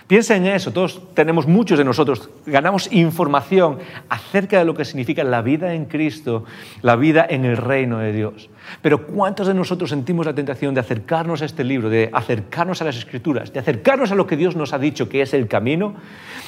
[0.07, 3.77] Piensa en eso, todos tenemos, muchos de nosotros, ganamos información
[4.09, 6.45] acerca de lo que significa la vida en Cristo,
[6.81, 8.49] la vida en el reino de Dios.
[8.82, 12.86] Pero ¿cuántos de nosotros sentimos la tentación de acercarnos a este libro, de acercarnos a
[12.86, 15.95] las escrituras, de acercarnos a lo que Dios nos ha dicho que es el camino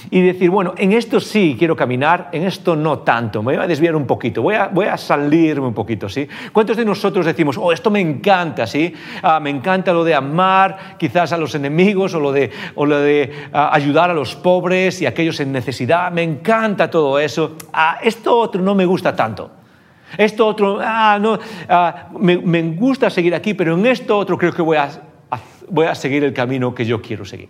[0.10, 3.68] y decir, bueno, en esto sí quiero caminar, en esto no tanto, me voy a
[3.68, 6.28] desviar un poquito, voy a, voy salirme un poquito, ¿sí?
[6.52, 8.94] ¿Cuántos de nosotros decimos, oh, esto me encanta, ¿sí?
[9.22, 13.00] Ah, me encanta lo de amar quizás a los enemigos o lo de, o lo
[13.00, 17.58] de ah, ayudar a los pobres y a aquellos en necesidad, me encanta todo eso,
[17.74, 19.61] ah, esto otro no me gusta tanto.
[20.18, 24.62] Esto otro, ah, no, ah, me, gusta seguir aquí, pero en esto otro creo que
[24.62, 24.90] voy a,
[25.70, 27.50] voy a seguir el camino que yo quiero seguir.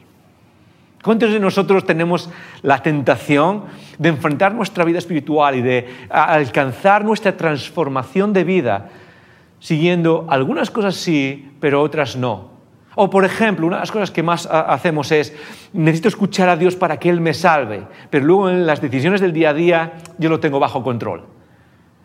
[1.04, 2.30] ¿Cuántos de nosotros tenemos
[2.62, 3.64] la tentación
[3.98, 8.90] de enfrentar nuestra vida espiritual y de alcanzar nuestra transformación de vida
[9.60, 12.52] siguiendo algunas cosas sí, pero otras no?
[12.94, 15.34] O por ejemplo, una de las cosas que más hacemos es,
[15.74, 19.34] necesito escuchar a Dios para que Él me salve, pero luego en las decisiones del
[19.34, 21.24] día a día yo lo tengo bajo control.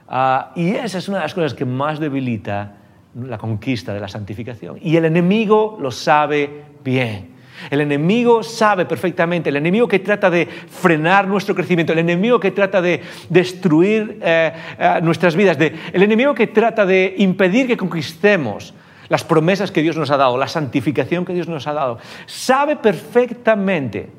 [0.09, 2.75] Ah, y esa es una de las cosas que más debilita
[3.15, 4.79] la conquista de la santificación.
[4.83, 7.37] Y el enemigo lo sabe bien.
[7.71, 12.51] El enemigo sabe perfectamente, el enemigo que trata de frenar nuestro crecimiento, el enemigo que
[12.51, 18.75] trata de destruir eh, eh, nuestras vidas, el enemigo que trata de impedir que conquistemos
[19.09, 22.77] las promesas que Dios nos ha dado, la santificación que Dios nos ha dado, sabe
[22.77, 24.11] perfectamente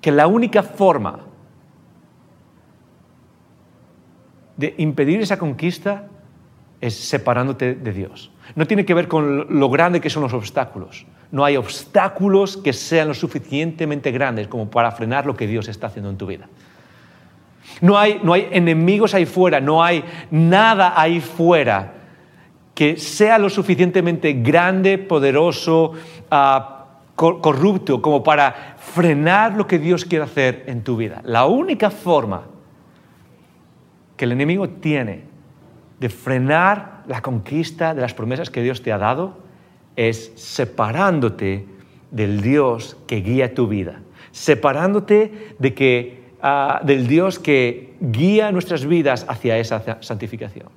[0.00, 1.20] que la única forma
[4.56, 6.06] de impedir esa conquista
[6.80, 8.30] es separándote de Dios.
[8.56, 11.06] No tiene que ver con lo grande que son los obstáculos.
[11.30, 15.86] No hay obstáculos que sean lo suficientemente grandes como para frenar lo que Dios está
[15.86, 16.48] haciendo en tu vida.
[17.80, 21.94] No hay, no hay enemigos ahí fuera, no hay nada ahí fuera
[22.74, 25.92] que sea lo suficientemente grande, poderoso,
[26.30, 31.20] ah, corrupto, como para frenar lo que Dios quiere hacer en tu vida.
[31.24, 32.42] La única forma
[34.22, 35.24] que el enemigo tiene
[35.98, 39.38] de frenar la conquista de las promesas que Dios te ha dado
[39.96, 41.66] es separándote
[42.12, 48.86] del Dios que guía tu vida, separándote de que, ah, del Dios que guía nuestras
[48.86, 50.68] vidas hacia esa santificación.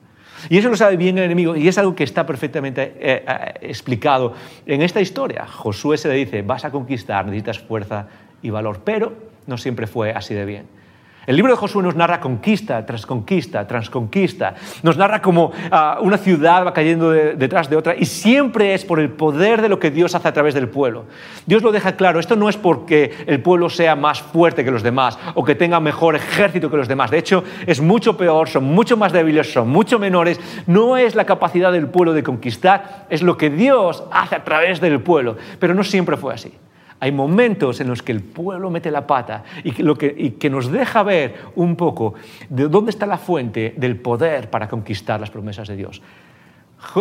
[0.49, 3.53] Y eso lo sabe bien el enemigo y es algo que está perfectamente eh, eh,
[3.61, 4.33] explicado
[4.65, 5.45] en esta historia.
[5.45, 8.07] Josué se le dice, vas a conquistar, necesitas fuerza
[8.41, 9.13] y valor, pero
[9.45, 10.84] no siempre fue así de bien.
[11.27, 14.55] El libro de Josué nos narra conquista tras conquista tras conquista.
[14.83, 18.99] Nos narra como ah, una ciudad va cayendo detrás de otra y siempre es por
[18.99, 21.05] el poder de lo que Dios hace a través del pueblo.
[21.45, 24.83] Dios lo deja claro, esto no es porque el pueblo sea más fuerte que los
[24.83, 27.11] demás o que tenga mejor ejército que los demás.
[27.11, 30.39] De hecho, es mucho peor, son mucho más débiles, son mucho menores.
[30.67, 34.81] No es la capacidad del pueblo de conquistar, es lo que Dios hace a través
[34.81, 35.37] del pueblo.
[35.59, 36.53] Pero no siempre fue así.
[36.99, 41.35] Hay momentos en los que el pueblo mete la pata y que, nos deja ver
[41.55, 42.13] un poco
[42.49, 46.01] de dónde está la fuente del poder para conquistar las promesas de Dios.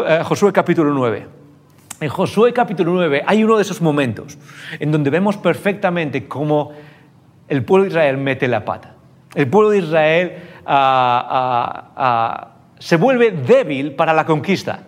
[0.07, 1.27] Eh, Josué capítulo 9.
[2.01, 4.37] En Josué capítulo 9 hay uno de esos momentos
[4.81, 6.73] en donde vemos perfectamente cómo
[7.49, 8.95] el pueblo de Israel mete la pata.
[9.35, 10.33] El pueblo de Israel
[10.67, 14.81] ah, ah, ah, se vuelve débil para la conquista.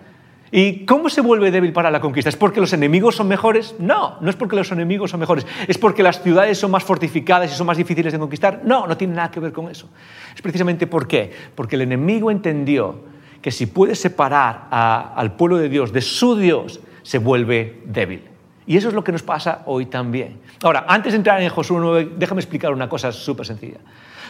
[0.52, 2.28] ¿Y cómo se vuelve débil para la conquista?
[2.28, 3.74] ¿Es porque los enemigos son mejores?
[3.78, 5.46] No, no es porque los enemigos son mejores.
[5.66, 8.60] ¿Es porque las ciudades son más fortificadas y son más difíciles de conquistar?
[8.64, 9.88] No, no tiene nada que ver con eso.
[10.34, 11.32] Es precisamente por qué.
[11.54, 13.00] Porque el enemigo entendió
[13.42, 18.22] que si puede separar al pueblo de Dios de su Dios, se vuelve débil.
[18.66, 20.40] Y eso es lo que nos pasa hoy también.
[20.62, 23.78] Ahora, antes de entrar en Josué 9, déjame explicar una cosa súper sencilla.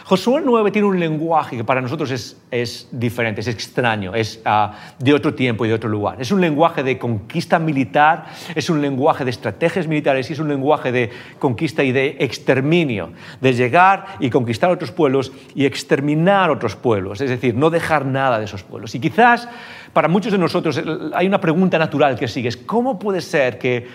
[0.07, 2.09] Josué 9 tiene un lenguaje que para nosotros
[2.49, 6.21] es, diferente, es extraño, es ah, de otro tiempo y de otro lugar.
[6.21, 10.47] Es un lenguaje de conquista militar, es un lenguaje de estrategias militares y es un
[10.47, 16.77] lenguaje de conquista y de exterminio, de llegar y conquistar otros pueblos y exterminar otros
[16.77, 18.95] pueblos, es decir, no dejar nada de esos pueblos.
[18.95, 19.49] Y quizás
[19.91, 20.81] para muchos de nosotros
[21.13, 23.85] hay una pregunta natural que sigue, ¿cómo puede ser que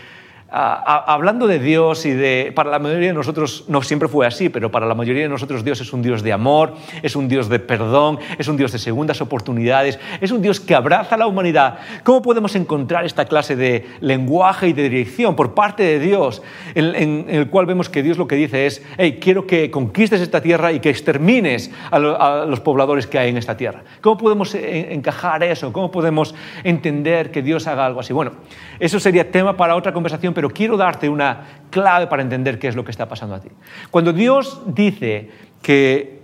[0.53, 4.71] hablando de Dios y de, para la mayoría de nosotros no siempre fue así, pero
[4.71, 7.59] para la mayoría de nosotros Dios es un Dios de amor, es un Dios de
[7.59, 11.79] perdón, es un Dios de segundas oportunidades, es un Dios que abraza a la humanidad.
[12.05, 16.43] ¿Cómo podemos encontrar esta clase de lenguaje y de dirección por parte de Dios,
[16.75, 20.43] en, el cual vemos que Dios lo que dice es, hey, quiero que conquistes esta
[20.43, 23.85] tierra y que extermines a, a los pobladores que hay en esta tierra?
[24.03, 25.73] ¿Cómo podemos encajar eso?
[25.73, 28.13] ¿Cómo podemos entender que Dios haga algo así?
[28.13, 28.33] Bueno,
[28.79, 32.77] eso sería tema para otra conversación, pero quiero darte una clave para entender qué es
[32.77, 33.49] lo que está pasando a ti.
[33.91, 35.31] Cuando Dios dice
[35.63, 36.23] que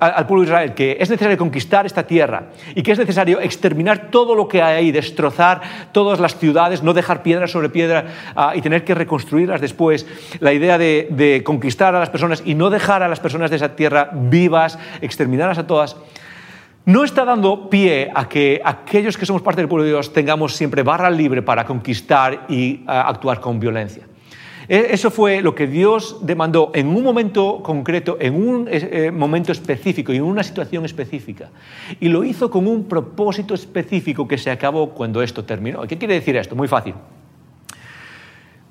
[0.00, 4.10] al pueblo de Israel que es necesario conquistar esta tierra y que es necesario exterminar
[4.10, 5.60] todo lo que hay ahí, destrozar
[5.92, 10.06] todas las ciudades, no dejar piedra sobre piedra ah, y tener que reconstruirlas después.
[10.38, 13.56] La idea de, de, conquistar a las personas y no dejar a las personas de
[13.56, 15.96] esa tierra vivas, exterminarlas a todas
[16.88, 20.56] no está dando pie a que aquellos que somos parte del pueblo de Dios tengamos
[20.56, 24.04] siempre barra libre para conquistar y eh, actuar con violencia.
[24.66, 29.52] E, eso fue lo que Dios demandó en un momento concreto, en un eh, momento
[29.52, 31.50] específico y en una situación específica.
[32.00, 35.82] Y lo hizo con un propósito específico que se acabó cuando esto terminó.
[35.82, 36.56] ¿Qué quiere decir esto?
[36.56, 36.94] Muy fácil.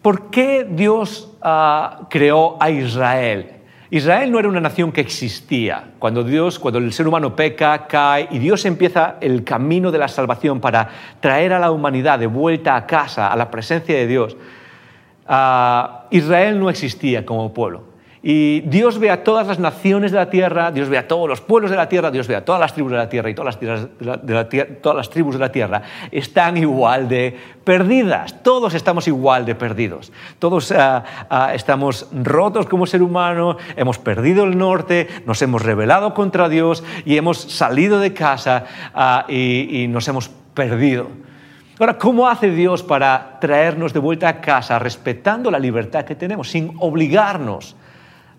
[0.02, 3.57] ¿Por qué Dios ah, creó a Israel?
[3.90, 5.92] Israel no era una nación que existía.
[6.00, 10.10] Cuando Dios, cuando el ser humano peca, cae y Dios empieza el camino de la
[10.10, 10.90] salvación para
[11.22, 14.36] traer a la humanidad de vuelta a casa, a la presencia de Dios,
[15.28, 17.97] ah, Israel no existía como pueblo.
[18.30, 21.40] Y Dios ve a todas las naciones de la tierra, Dios ve a todos los
[21.40, 23.58] pueblos de la tierra, Dios ve a todas las tribus de la tierra y todas
[23.62, 23.80] las,
[24.82, 28.44] todas las tribus de la tierra están igual de perdidas.
[28.44, 30.12] Todos estamos igual de perdidos.
[30.40, 36.14] Todos ah, ah, estamos rotos como ser humano, hemos perdido el norte, nos hemos rebelado
[36.14, 41.08] contra Dios y hemos salido de casa ah, y, y nos hemos perdido.
[41.80, 46.50] Ahora, ¿cómo hace Dios para traernos de vuelta a casa respetando la libertad que tenemos,
[46.50, 47.78] sin obligarnos?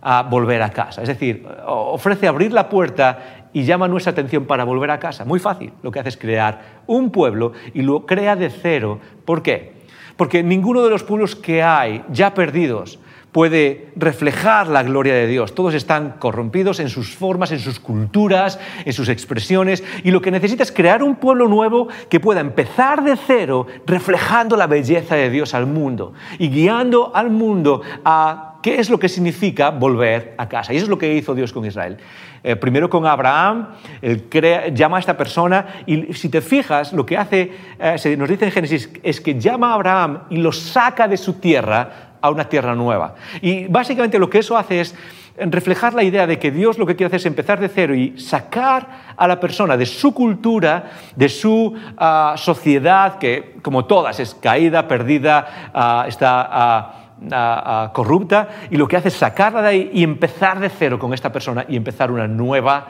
[0.03, 1.03] A volver a casa.
[1.03, 5.25] Es decir, ofrece abrir la puerta y llama nuestra atención para volver a casa.
[5.25, 5.73] Muy fácil.
[5.83, 9.01] Lo que hace es crear un pueblo y lo crea de cero.
[9.25, 9.79] ¿Por qué?
[10.17, 12.99] Porque ninguno de los pueblos que hay ya perdidos
[13.33, 15.55] puede reflejar la gloria de Dios.
[15.55, 20.31] Todos están corrompidos en sus formas, en sus culturas, en sus expresiones, y lo que
[20.31, 25.31] necesita es crear un pueblo nuevo que pueda empezar de cero reflejando la belleza de
[25.31, 30.49] Dios al mundo y guiando al mundo a qué es lo que significa volver a
[30.49, 30.73] casa.
[30.73, 31.99] Y eso es lo que hizo Dios con Israel.
[32.43, 33.69] Eh, primero con Abraham,
[34.01, 34.29] él
[34.75, 38.47] llama a esta persona y si te fijas, lo que hace, eh, se nos dice
[38.47, 42.49] en Génesis, es que llama a Abraham y lo saca de su tierra a una
[42.49, 43.15] tierra nueva.
[43.41, 44.95] Y básicamente lo que eso hace es
[45.37, 48.19] reflejar la idea de que Dios lo que quiere hacer es empezar de cero y
[48.19, 54.35] sacar a la persona de su cultura, de su ah, sociedad, que como todas es
[54.35, 56.98] caída, perdida, ah, está...
[57.31, 61.13] Ah, corrupta y lo que hace es sacarla de ahí y empezar de cero con
[61.13, 62.87] esta persona y empezar una nueva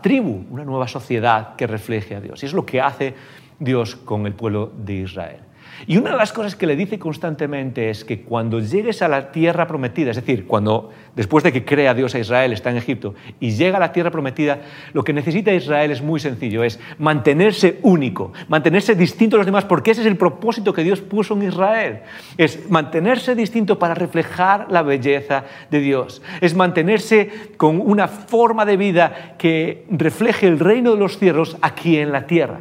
[0.00, 2.42] tribu, una nueva sociedad que refleje a Dios.
[2.42, 3.14] Y es lo que hace
[3.58, 5.40] Dios con el pueblo de Israel.
[5.86, 9.32] Y una de las cosas que le dice constantemente es que cuando llegues a la
[9.32, 13.14] tierra prometida, es decir, cuando después de que crea Dios a Israel, está en Egipto,
[13.40, 14.60] y llega a la tierra prometida,
[14.92, 19.64] lo que necesita Israel es muy sencillo, es mantenerse único, mantenerse distinto a los demás,
[19.64, 22.00] porque ese es el propósito que Dios puso en Israel.
[22.36, 26.22] Es mantenerse distinto para reflejar la belleza de Dios.
[26.40, 31.96] Es mantenerse con una forma de vida que refleje el reino de los cielos aquí
[31.96, 32.60] en la tierra.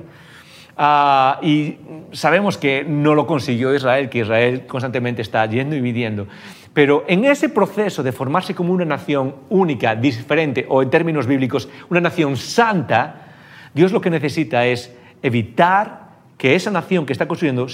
[0.82, 1.76] Ah, y
[2.14, 6.26] sabemos que no lo consiguió Israel, que Israel constantemente está yendo y viviendo.
[6.74, 11.68] Pero en ese proceso de formarse como una nación única, diferente, o en términos bíblicos,
[11.90, 13.34] una nación santa,
[13.74, 17.68] Dios lo que necesita es evitar que esa nación que está construyendo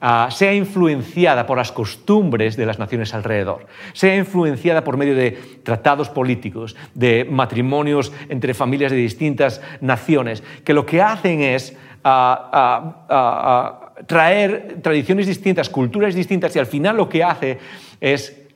[0.00, 5.32] ah, sea influenciada por las costumbres de las naciones alrededor, sea influenciada por medio de
[5.64, 13.92] tratados políticos, de matrimonios entre familias de distintas naciones, que lo que hacen es a,
[14.06, 17.58] traer tradiciones distintas, culturas distintas, y al final lo que hace
[18.00, 18.46] es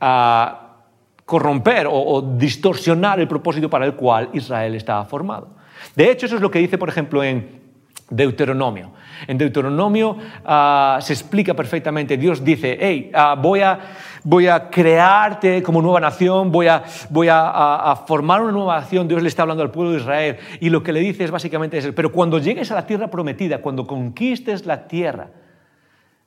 [1.24, 5.48] corromper o, distorsionar el propósito para el cual Israel estaba formado.
[5.94, 7.62] De hecho, eso es lo que dice, por ejemplo, en
[8.10, 8.92] Deuteronomio.
[9.26, 13.78] En Deuteronomio ah, se explica perfectamente, Dios dice, hey, ah, voy, a,
[14.24, 19.22] voy a crearte como nueva nación, voy, a, voy a, formar una nueva nación, Dios
[19.22, 21.94] le está hablando al pueblo de Israel, y lo que le dice es básicamente eso,
[21.94, 25.28] pero cuando llegues a la tierra prometida, cuando conquistes la tierra,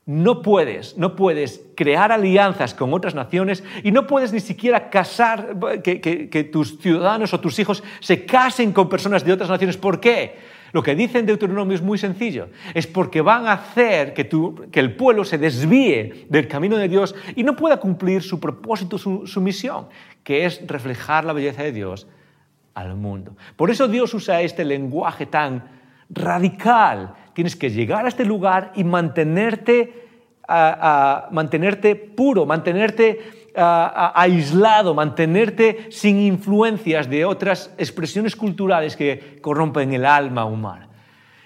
[0.05, 5.57] no puedes, no puedes crear alianzas con otras naciones y no puedes ni siquiera casar,
[5.83, 9.75] que, que tus ciudadanos o tus hijos se casen con personas de otras naciones.
[9.75, 10.56] ¿Por qué?
[10.77, 12.49] Lo que dice en Deuteronomio es muy sencillo.
[12.75, 14.29] Es porque van a hacer que,
[14.71, 18.99] que el pueblo se desvíe del camino de Dios y no pueda cumplir su propósito,
[18.99, 19.87] su, misión,
[20.23, 22.07] que es reflejar la belleza de Dios
[22.75, 23.35] al mundo.
[23.55, 25.63] Por eso Dios usa este lenguaje tan
[26.11, 27.15] radical.
[27.33, 30.05] Tienes que llegar a este lugar y mantenerte,
[31.31, 40.45] mantenerte puro, mantenerte aislado, mantenerte sin influencias de otras expresiones culturales que corrompen el alma
[40.45, 40.87] humana.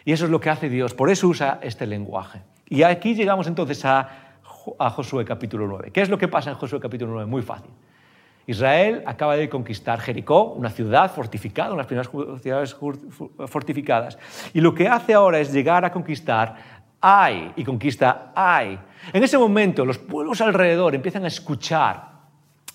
[0.03, 2.41] Y eso es lo que hace Dios, por eso usa este lenguaje.
[2.67, 4.09] Y aquí llegamos entonces a,
[4.77, 5.91] Josué capítulo 9.
[5.91, 7.25] ¿Qué es lo que pasa en Josué capítulo 9?
[7.25, 7.71] Muy fácil.
[8.45, 12.09] Israel acaba de conquistar Jericó, una ciudad fortificada, unas primeras
[12.41, 12.75] ciudades
[13.47, 14.17] fortificadas,
[14.53, 18.77] y lo que hace ahora es llegar a conquistar Ai y conquista Ai.
[19.11, 22.11] En ese momento los pueblos alrededor empiezan a escuchar,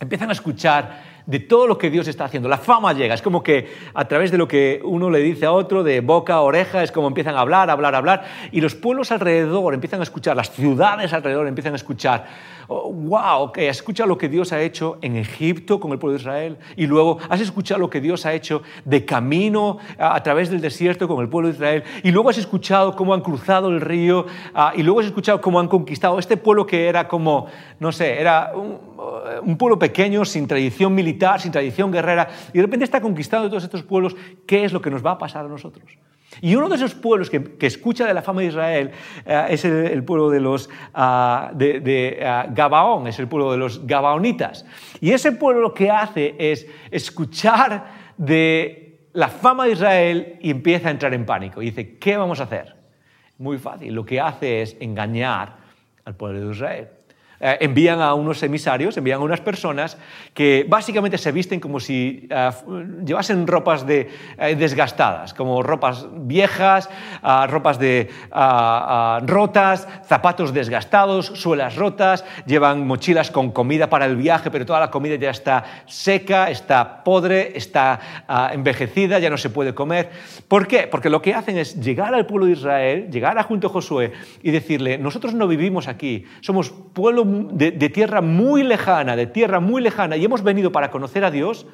[0.01, 2.49] empiezan a escuchar de todo lo que Dios está haciendo.
[2.49, 5.53] La fama llega, es como que a través de lo que uno le dice a
[5.53, 9.11] otro, de boca a oreja, es como empiezan a hablar, hablar, hablar, y los pueblos
[9.11, 12.27] alrededor empiezan a escuchar, las ciudades alrededor empiezan a escuchar
[12.69, 16.59] wow, que has lo que Dios ha hecho en Egipto con el pueblo de Israel
[16.77, 21.09] y luego has escuchado lo que Dios ha hecho de camino a, través del desierto
[21.09, 24.73] con el pueblo de Israel y luego has escuchado cómo han cruzado el río ah,
[24.77, 27.47] y luego has escuchado cómo han conquistado este pueblo que era como,
[27.79, 32.85] no sé, era un, pueblo pequeño sin tradición militar, sin tradición guerrera y de repente
[32.85, 34.17] está conquistando todos estos pueblos.
[34.47, 35.85] ¿Qué es lo que nos va a pasar a nosotros?
[36.41, 38.91] Y uno de esos pueblos que, escucha de la fama de Israel
[39.25, 43.87] eh, es el, pueblo de los ah, de, ah, Gabaón, es el pueblo de los
[43.87, 44.65] Gabaonitas.
[45.01, 50.89] Y ese pueblo lo que hace es escuchar de la fama de Israel y empieza
[50.89, 51.63] a entrar en pánico.
[51.63, 52.77] Y dice, ¿qué vamos a hacer?
[53.39, 55.57] Muy fácil, lo que hace es engañar
[56.05, 56.89] al pueblo de Israel.
[57.39, 59.99] Eh, envían a unos emisarios, envían a unas personas
[60.33, 62.51] que básicamente se visten como si eh,
[63.05, 64.09] llevasen ropas de,
[64.39, 66.89] eh, desgastadas, como ropas viejas,
[67.23, 74.07] ah, ropas de, ah, ah, rotas, zapatos desgastados, suelas rotas, llevan mochilas con comida para
[74.07, 78.01] el viaje, pero toda la comida ya está seca, está podre, está
[78.53, 80.11] envejecida, ya no se puede comer.
[80.49, 80.89] ¿Por qué?
[80.91, 84.13] Porque lo que hacen es llegar al pueblo de Israel, llegar a junto a Josué
[84.43, 89.83] y decirle, nosotros no vivimos aquí, somos pueblo de, tierra muy lejana, de tierra muy
[89.83, 91.67] lejana, y hemos venido para conocer a Dios,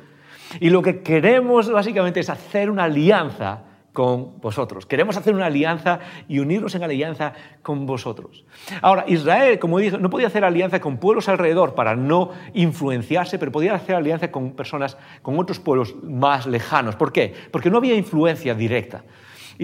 [0.60, 4.86] y lo que queremos básicamente es hacer una alianza con vosotros.
[4.86, 8.44] Queremos hacer una alianza y unirnos en alianza con vosotros.
[8.80, 13.52] Ahora, Israel, como dije, no podía hacer alianza con pueblos alrededor para no influenciarse, pero
[13.52, 16.96] podía hacer alianza con personas, con otros pueblos más lejanos.
[16.96, 17.34] ¿Por qué?
[17.50, 19.04] Porque no había influencia directa.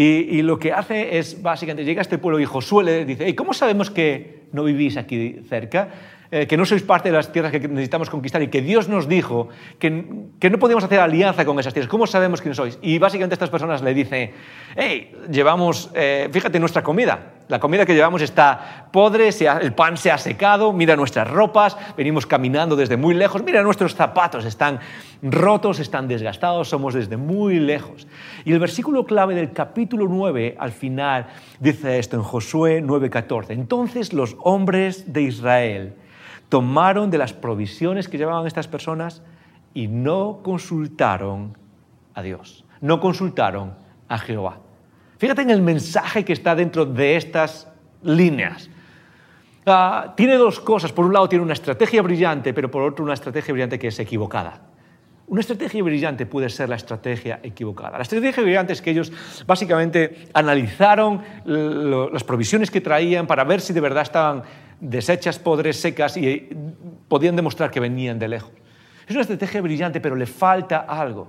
[0.00, 3.52] Y, lo que hace es, básicamente, llega a este pueblo y Josué le dice, ¿cómo
[3.52, 5.88] sabemos que no vivís aquí cerca?
[6.30, 9.08] Eh, que no sois parte de las tierras que necesitamos conquistar y que Dios nos
[9.08, 9.48] dijo
[9.78, 11.88] que, no podíamos hacer alianza con esas tierras.
[11.88, 12.78] ¿Cómo sabemos quiénes sois?
[12.82, 14.32] Y básicamente estas personas le dicen,
[14.76, 19.30] hey, llevamos, eh, fíjate nuestra comida, la comida que llevamos está podre,
[19.62, 23.94] el pan se ha secado, mira nuestras ropas, venimos caminando desde muy lejos, mira nuestros
[23.94, 24.80] zapatos, están
[25.22, 28.06] rotos, están desgastados, somos desde muy lejos.
[28.44, 33.52] Y el versículo clave del capítulo 9 al final dice esto en Josué 9:14.
[33.52, 35.94] Entonces los hombres de Israel
[36.48, 39.22] tomaron de las provisiones que llevaban estas personas
[39.74, 41.56] y no consultaron
[42.14, 43.74] a Dios, no consultaron
[44.08, 44.58] a Jehová.
[45.18, 47.68] Fíjate en el mensaje que está dentro de estas
[48.02, 48.70] líneas.
[49.66, 50.92] Ah, tiene dos cosas.
[50.92, 53.98] Por un lado tiene una estrategia brillante, pero por otro una estrategia brillante que es
[53.98, 54.62] equivocada.
[55.28, 57.98] Una estrategia brillante puede ser la estrategia equivocada.
[57.98, 59.12] La estrategia brillante es que ellos
[59.46, 64.42] básicamente analizaron las provisiones que traían para ver si de verdad estaban
[64.80, 66.48] deshechas, podres, secas y
[67.08, 68.52] podían demostrar que venían de lejos.
[69.06, 71.28] Es una estrategia brillante, pero le falta algo.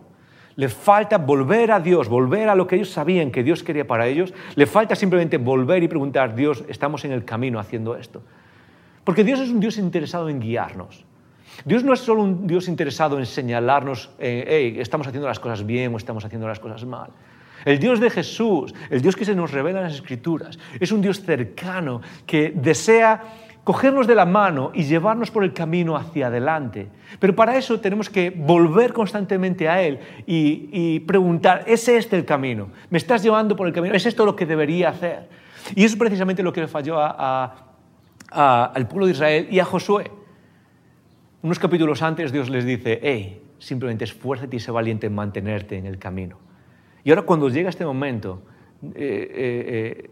[0.56, 4.08] Le falta volver a Dios, volver a lo que ellos sabían que Dios quería para
[4.08, 4.34] ellos.
[4.56, 8.22] Le falta simplemente volver y preguntar, Dios, estamos en el camino haciendo esto.
[9.04, 11.06] Porque Dios es un Dios interesado en guiarnos.
[11.66, 15.93] Dios no es solo un Dios interesado en señalarnos, eh, estamos haciendo las cosas bien
[15.93, 17.10] o estamos haciendo las cosas mal.
[17.66, 21.01] El Dios de Jesús, el Dios que se nos revela en las Escrituras, es un
[21.01, 23.22] Dios cercano que desea
[23.64, 26.88] cogernos de la mano y llevarnos por el camino hacia adelante.
[27.20, 32.70] Pero para eso tenemos que volver constantemente a Él y, preguntar, ¿es este el camino?
[32.89, 33.93] ¿Me estás llevando por el camino?
[33.93, 35.28] ¿Es esto lo que debería hacer?
[35.76, 40.10] Y eso es precisamente lo que le falló al pueblo de Israel y a Josué.
[41.42, 45.86] Unos capítulos antes Dios les dice, hey, simplemente esfuérzate y sé valiente en mantenerte en
[45.86, 46.38] el camino.
[47.04, 48.42] Y ahora cuando llega este momento,
[48.84, 50.10] eh, eh, eh,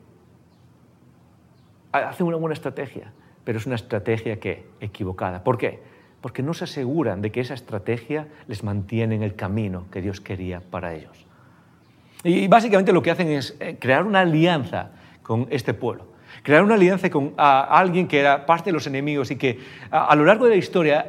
[1.91, 3.11] hace una buena estrategia,
[3.43, 5.43] pero es una estrategia que equivocada.
[5.43, 5.81] ¿Por qué?
[6.21, 10.21] Porque no se aseguran de que esa estrategia les mantiene en el camino que Dios
[10.21, 11.25] quería para ellos.
[12.23, 14.91] Y básicamente lo que hacen es crear una alianza
[15.23, 16.06] con este pueblo
[16.43, 19.59] crear una alianza con alguien que era parte de los enemigos y que
[19.91, 21.07] a, lo largo de la historia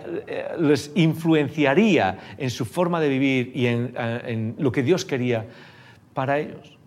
[0.59, 5.47] les influenciaría en su forma de vivir y en lo que Dios quería
[6.15, 6.79] para ellos.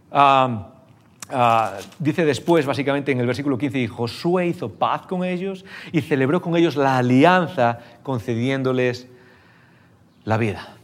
[2.00, 5.64] Dice después, básicamente en el versículo 15, y Josué hizo paz con ellos
[5.94, 9.08] y celebró con ellos la alianza, concediéndoles
[10.26, 10.76] la vida.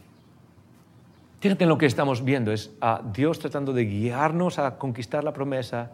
[1.40, 5.32] Fíjate en lo que estamos viendo, es a Dios tratando de guiarnos a conquistar la
[5.32, 5.90] promesa,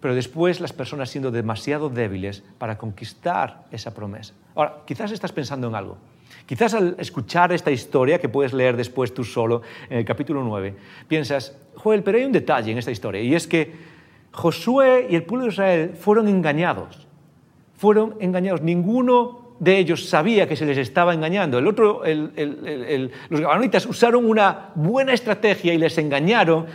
[0.00, 4.34] pero después las personas siendo demasiado débiles para conquistar esa promesa.
[4.54, 5.98] Ahora, quizás estás pensando en algo.
[6.46, 10.74] Quizás al escuchar esta historia, que puedes leer después tú solo en el capítulo 9,
[11.06, 13.72] piensas, Joel, pero hay un detalle en esta historia, y es que
[14.32, 17.06] Josué y el pueblo de Israel fueron engañados.
[17.76, 18.62] Fueron engañados.
[18.62, 21.58] Ninguno de ellos sabía que se les estaba engañando.
[21.58, 26.66] El otro, los gabaonitas usaron una buena estrategia y les engañaron,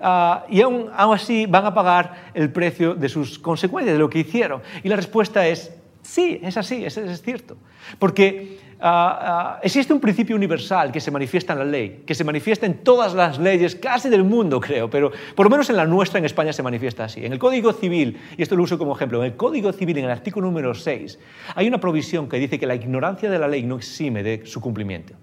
[0.00, 4.20] ah, y aún, así van a pagar el precio de sus consecuencias, de lo que
[4.20, 4.62] hicieron.
[4.82, 5.72] Y la respuesta es,
[6.02, 7.56] sí, es así, es, es cierto.
[7.98, 12.22] Porque Ah, ah, existe un principio universal que se manifiesta en la ley, que se
[12.22, 15.86] manifiesta en todas las leyes, casi del mundo, creo, pero por lo menos en la
[15.86, 17.24] nuestra, en España, se manifiesta así.
[17.24, 20.04] En el Código Civil, y esto lo uso como ejemplo, en el Código Civil, en
[20.04, 21.18] el artículo número 6,
[21.54, 24.60] hay una provisión que dice que la ignorancia de la ley no exime de su
[24.60, 25.14] cumplimiento.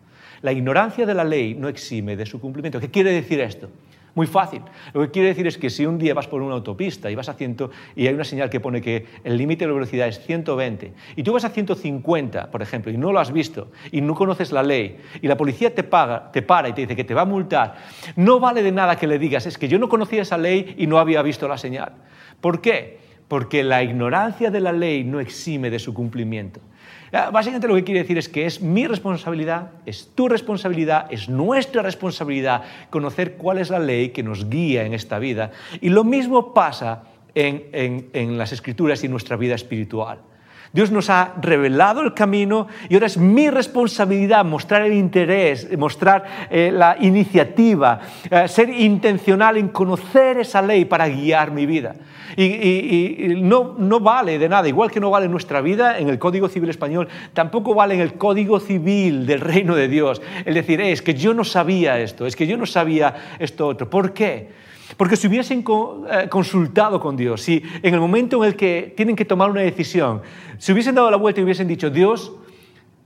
[0.41, 2.80] La ignorancia de la ley no exime de su cumplimiento.
[2.80, 3.69] ¿Qué quiere decir esto?
[4.14, 4.62] Muy fácil.
[4.93, 7.30] Lo que quiere decir es que si un día vas por una autopista y vas
[7.30, 7.57] a 100
[7.95, 11.32] y hay una señal que pone que el límite de velocidad es 120 y tú
[11.32, 14.97] vas a 150, por ejemplo, y no lo has visto y no conoces la ley
[15.22, 17.76] y la policía te, paga, te para y te dice que te va a multar,
[18.18, 20.88] no vale de nada que le digas, es que yo no conocía esa ley y
[20.88, 21.93] no había visto la señal.
[22.41, 22.99] ¿Por qué?
[23.30, 26.59] Porque la ignorancia de la ley no exime de su cumplimiento.
[27.14, 31.28] Ah, básicamente lo que quiere decir es que es mi responsabilidad, es tu responsabilidad, es
[31.28, 35.51] nuestra responsabilidad conocer cuál es la ley que nos guía en esta vida.
[35.82, 37.03] Y lo mismo pasa
[37.36, 40.20] en, en las escrituras y nuestra vida espiritual.
[40.74, 46.47] Dios nos ha revelado el camino y ahora es mi responsabilidad mostrar el interés, mostrar
[46.49, 47.99] eh, la iniciativa,
[48.30, 51.95] eh, ser intencional en conocer esa ley para guiar mi vida.
[52.38, 56.47] Y, no, no, vale de nada, igual que no vale nuestra vida en el Código
[56.47, 60.22] Civil Español, tampoco vale en el Código Civil del Reino de Dios.
[60.45, 63.89] El decir, es que yo no sabía esto, es que yo no sabía esto otro.
[63.89, 64.49] ¿Por qué?
[64.98, 69.16] Porque si hubiesen eh, consultado con Dios, si en el momento en el que tienen
[69.16, 70.22] que tomar una decisión,
[70.58, 72.34] si hubiesen dado la vuelta y hubiesen dicho, Dios,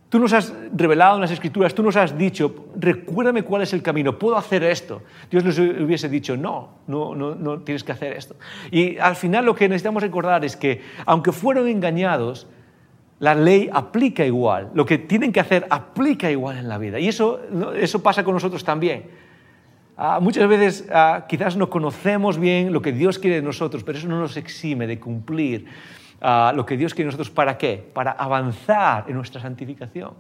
[0.09, 3.81] tú nos has revelado en las escrituras, tú nos has dicho, recuérdame cuál es el
[3.81, 5.01] camino, puedo hacer esto.
[5.29, 8.35] Dios les hubiese dicho, no, no, no, no tienes que hacer esto.
[8.71, 12.47] Y al final lo que necesitamos recordar es que, aunque fueron engañados,
[13.19, 14.71] la ley aplica igual.
[14.73, 16.99] Lo que tienen que hacer aplica igual en la vida.
[16.99, 17.39] Y eso,
[17.75, 19.24] eso pasa con nosotros también.
[19.97, 23.97] Ah, muchas veces ah, quizás no conocemos bien lo que Dios quiere de nosotros, pero
[23.97, 25.65] eso no nos exime de cumplir
[26.21, 27.29] ah, lo que Dios quiere de nosotros.
[27.29, 27.91] ¿Para qué?
[27.93, 30.13] Para avanzar en nuestra santificación.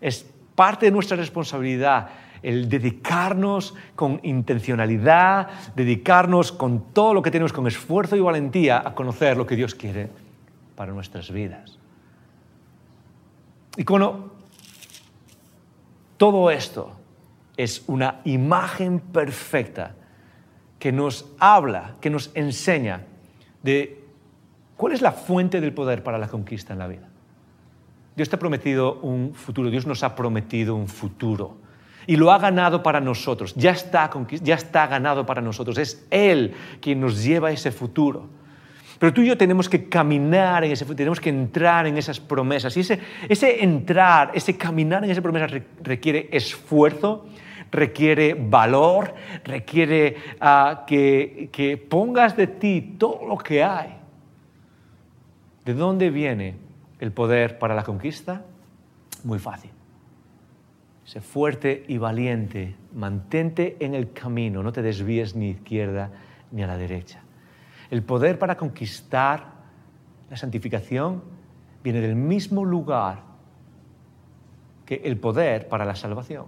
[0.00, 2.08] Es parte de nuestra responsabilidad
[2.42, 8.94] el dedicarnos con intencionalidad, dedicarnos con todo lo que tenemos, con esfuerzo y valentía a
[8.94, 10.08] conocer lo que Dios quiere
[10.76, 11.76] para nuestras vidas.
[13.76, 14.30] Y con
[16.16, 16.92] todo esto
[17.56, 19.94] es una imagen perfecta
[20.78, 23.02] que nos habla, que nos enseña
[23.62, 24.04] de
[24.76, 27.08] cuál es la fuente del poder para la conquista en la vida.
[28.14, 31.58] Dios te ha prometido un futuro, Dios nos ha prometido un futuro
[32.06, 34.10] y lo ha ganado para nosotros, ya está,
[34.42, 38.28] ya está ganado para nosotros, es Él quien nos lleva a ese futuro.
[38.98, 42.18] Pero tú y yo tenemos que caminar en ese futuro, tenemos que entrar en esas
[42.18, 42.74] promesas.
[42.76, 42.98] Y ese,
[43.28, 45.52] ese entrar, ese caminar en esas promesas
[45.82, 47.26] requiere esfuerzo,
[47.70, 49.14] requiere valor,
[49.44, 53.96] requiere ah, que, que pongas de ti todo lo que hay.
[55.64, 56.56] ¿De dónde viene
[57.00, 58.44] el poder para la conquista?
[59.24, 59.70] Muy fácil.
[61.04, 66.10] Sé fuerte y valiente, mantente en el camino, no te desvíes ni a izquierda
[66.50, 67.20] ni a la derecha.
[67.90, 69.46] El poder para conquistar
[70.28, 71.22] la santificación
[71.84, 73.22] viene del mismo lugar
[74.84, 76.46] que el poder para la salvación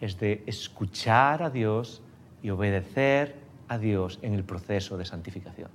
[0.00, 2.02] es de escuchar a Dios
[2.42, 3.36] y obedecer
[3.68, 5.70] a Dios en el proceso de santificación.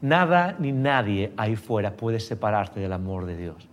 [0.00, 3.68] Nada ni nadie ahí fuera puede separarte del amor de Dios.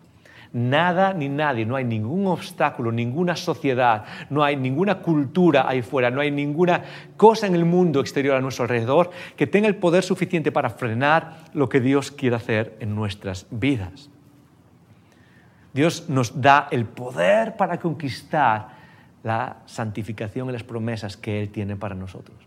[0.53, 6.09] Nada ni nadie, no hay ningún obstáculo, ninguna sociedad, no hay ninguna cultura ahí fuera,
[6.09, 6.81] no hay ninguna
[7.17, 11.39] cosa en el mundo exterior a nuestro alrededor que tenga el poder suficiente para frenar
[11.53, 14.09] lo que Dios quiere hacer en nuestras vidas.
[15.73, 18.69] Dios nos da el poder para conquistar
[19.25, 22.37] la santificación y las promesas que Él tiene para nosotros.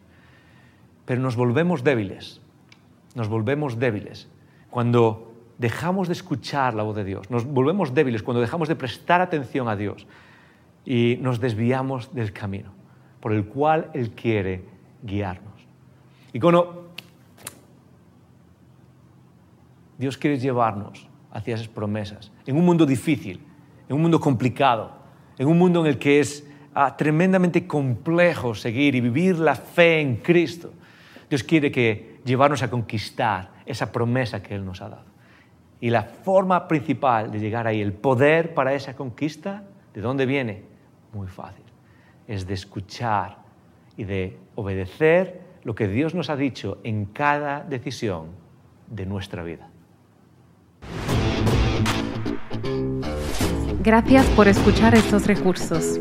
[1.05, 2.41] Pero nos volvemos débiles,
[3.17, 4.29] nos volvemos débiles
[4.71, 9.21] cuando dejamos de escuchar la voz de Dios, nos volvemos débiles cuando dejamos de prestar
[9.21, 10.07] atención a Dios
[10.87, 12.71] y nos desviamos del camino
[13.19, 14.65] por el cual Él quiere
[15.03, 15.67] guiarnos.
[16.33, 16.93] Y cuando
[19.99, 23.41] Dios quiere llevarnos hacia esas promesas, en un mundo difícil,
[23.89, 24.93] en un mundo complicado,
[25.39, 26.48] en un mundo en el que es
[26.97, 30.73] tremendamente complejo seguir y vivir la fe en Cristo.
[31.29, 35.09] Dios quiere que llevarnos a conquistar esa promesa que Él nos ha dado.
[35.81, 39.65] Y la forma principal de llegar ahí, el poder para esa conquista,
[39.95, 40.63] ¿de dónde viene?
[41.13, 41.65] Muy fácil.
[42.27, 43.39] Es de escuchar
[43.97, 48.29] y de obedecer lo que Dios nos ha dicho en cada decisión
[48.89, 49.69] de nuestra vida.
[53.83, 56.01] Gracias por escuchar estos recursos.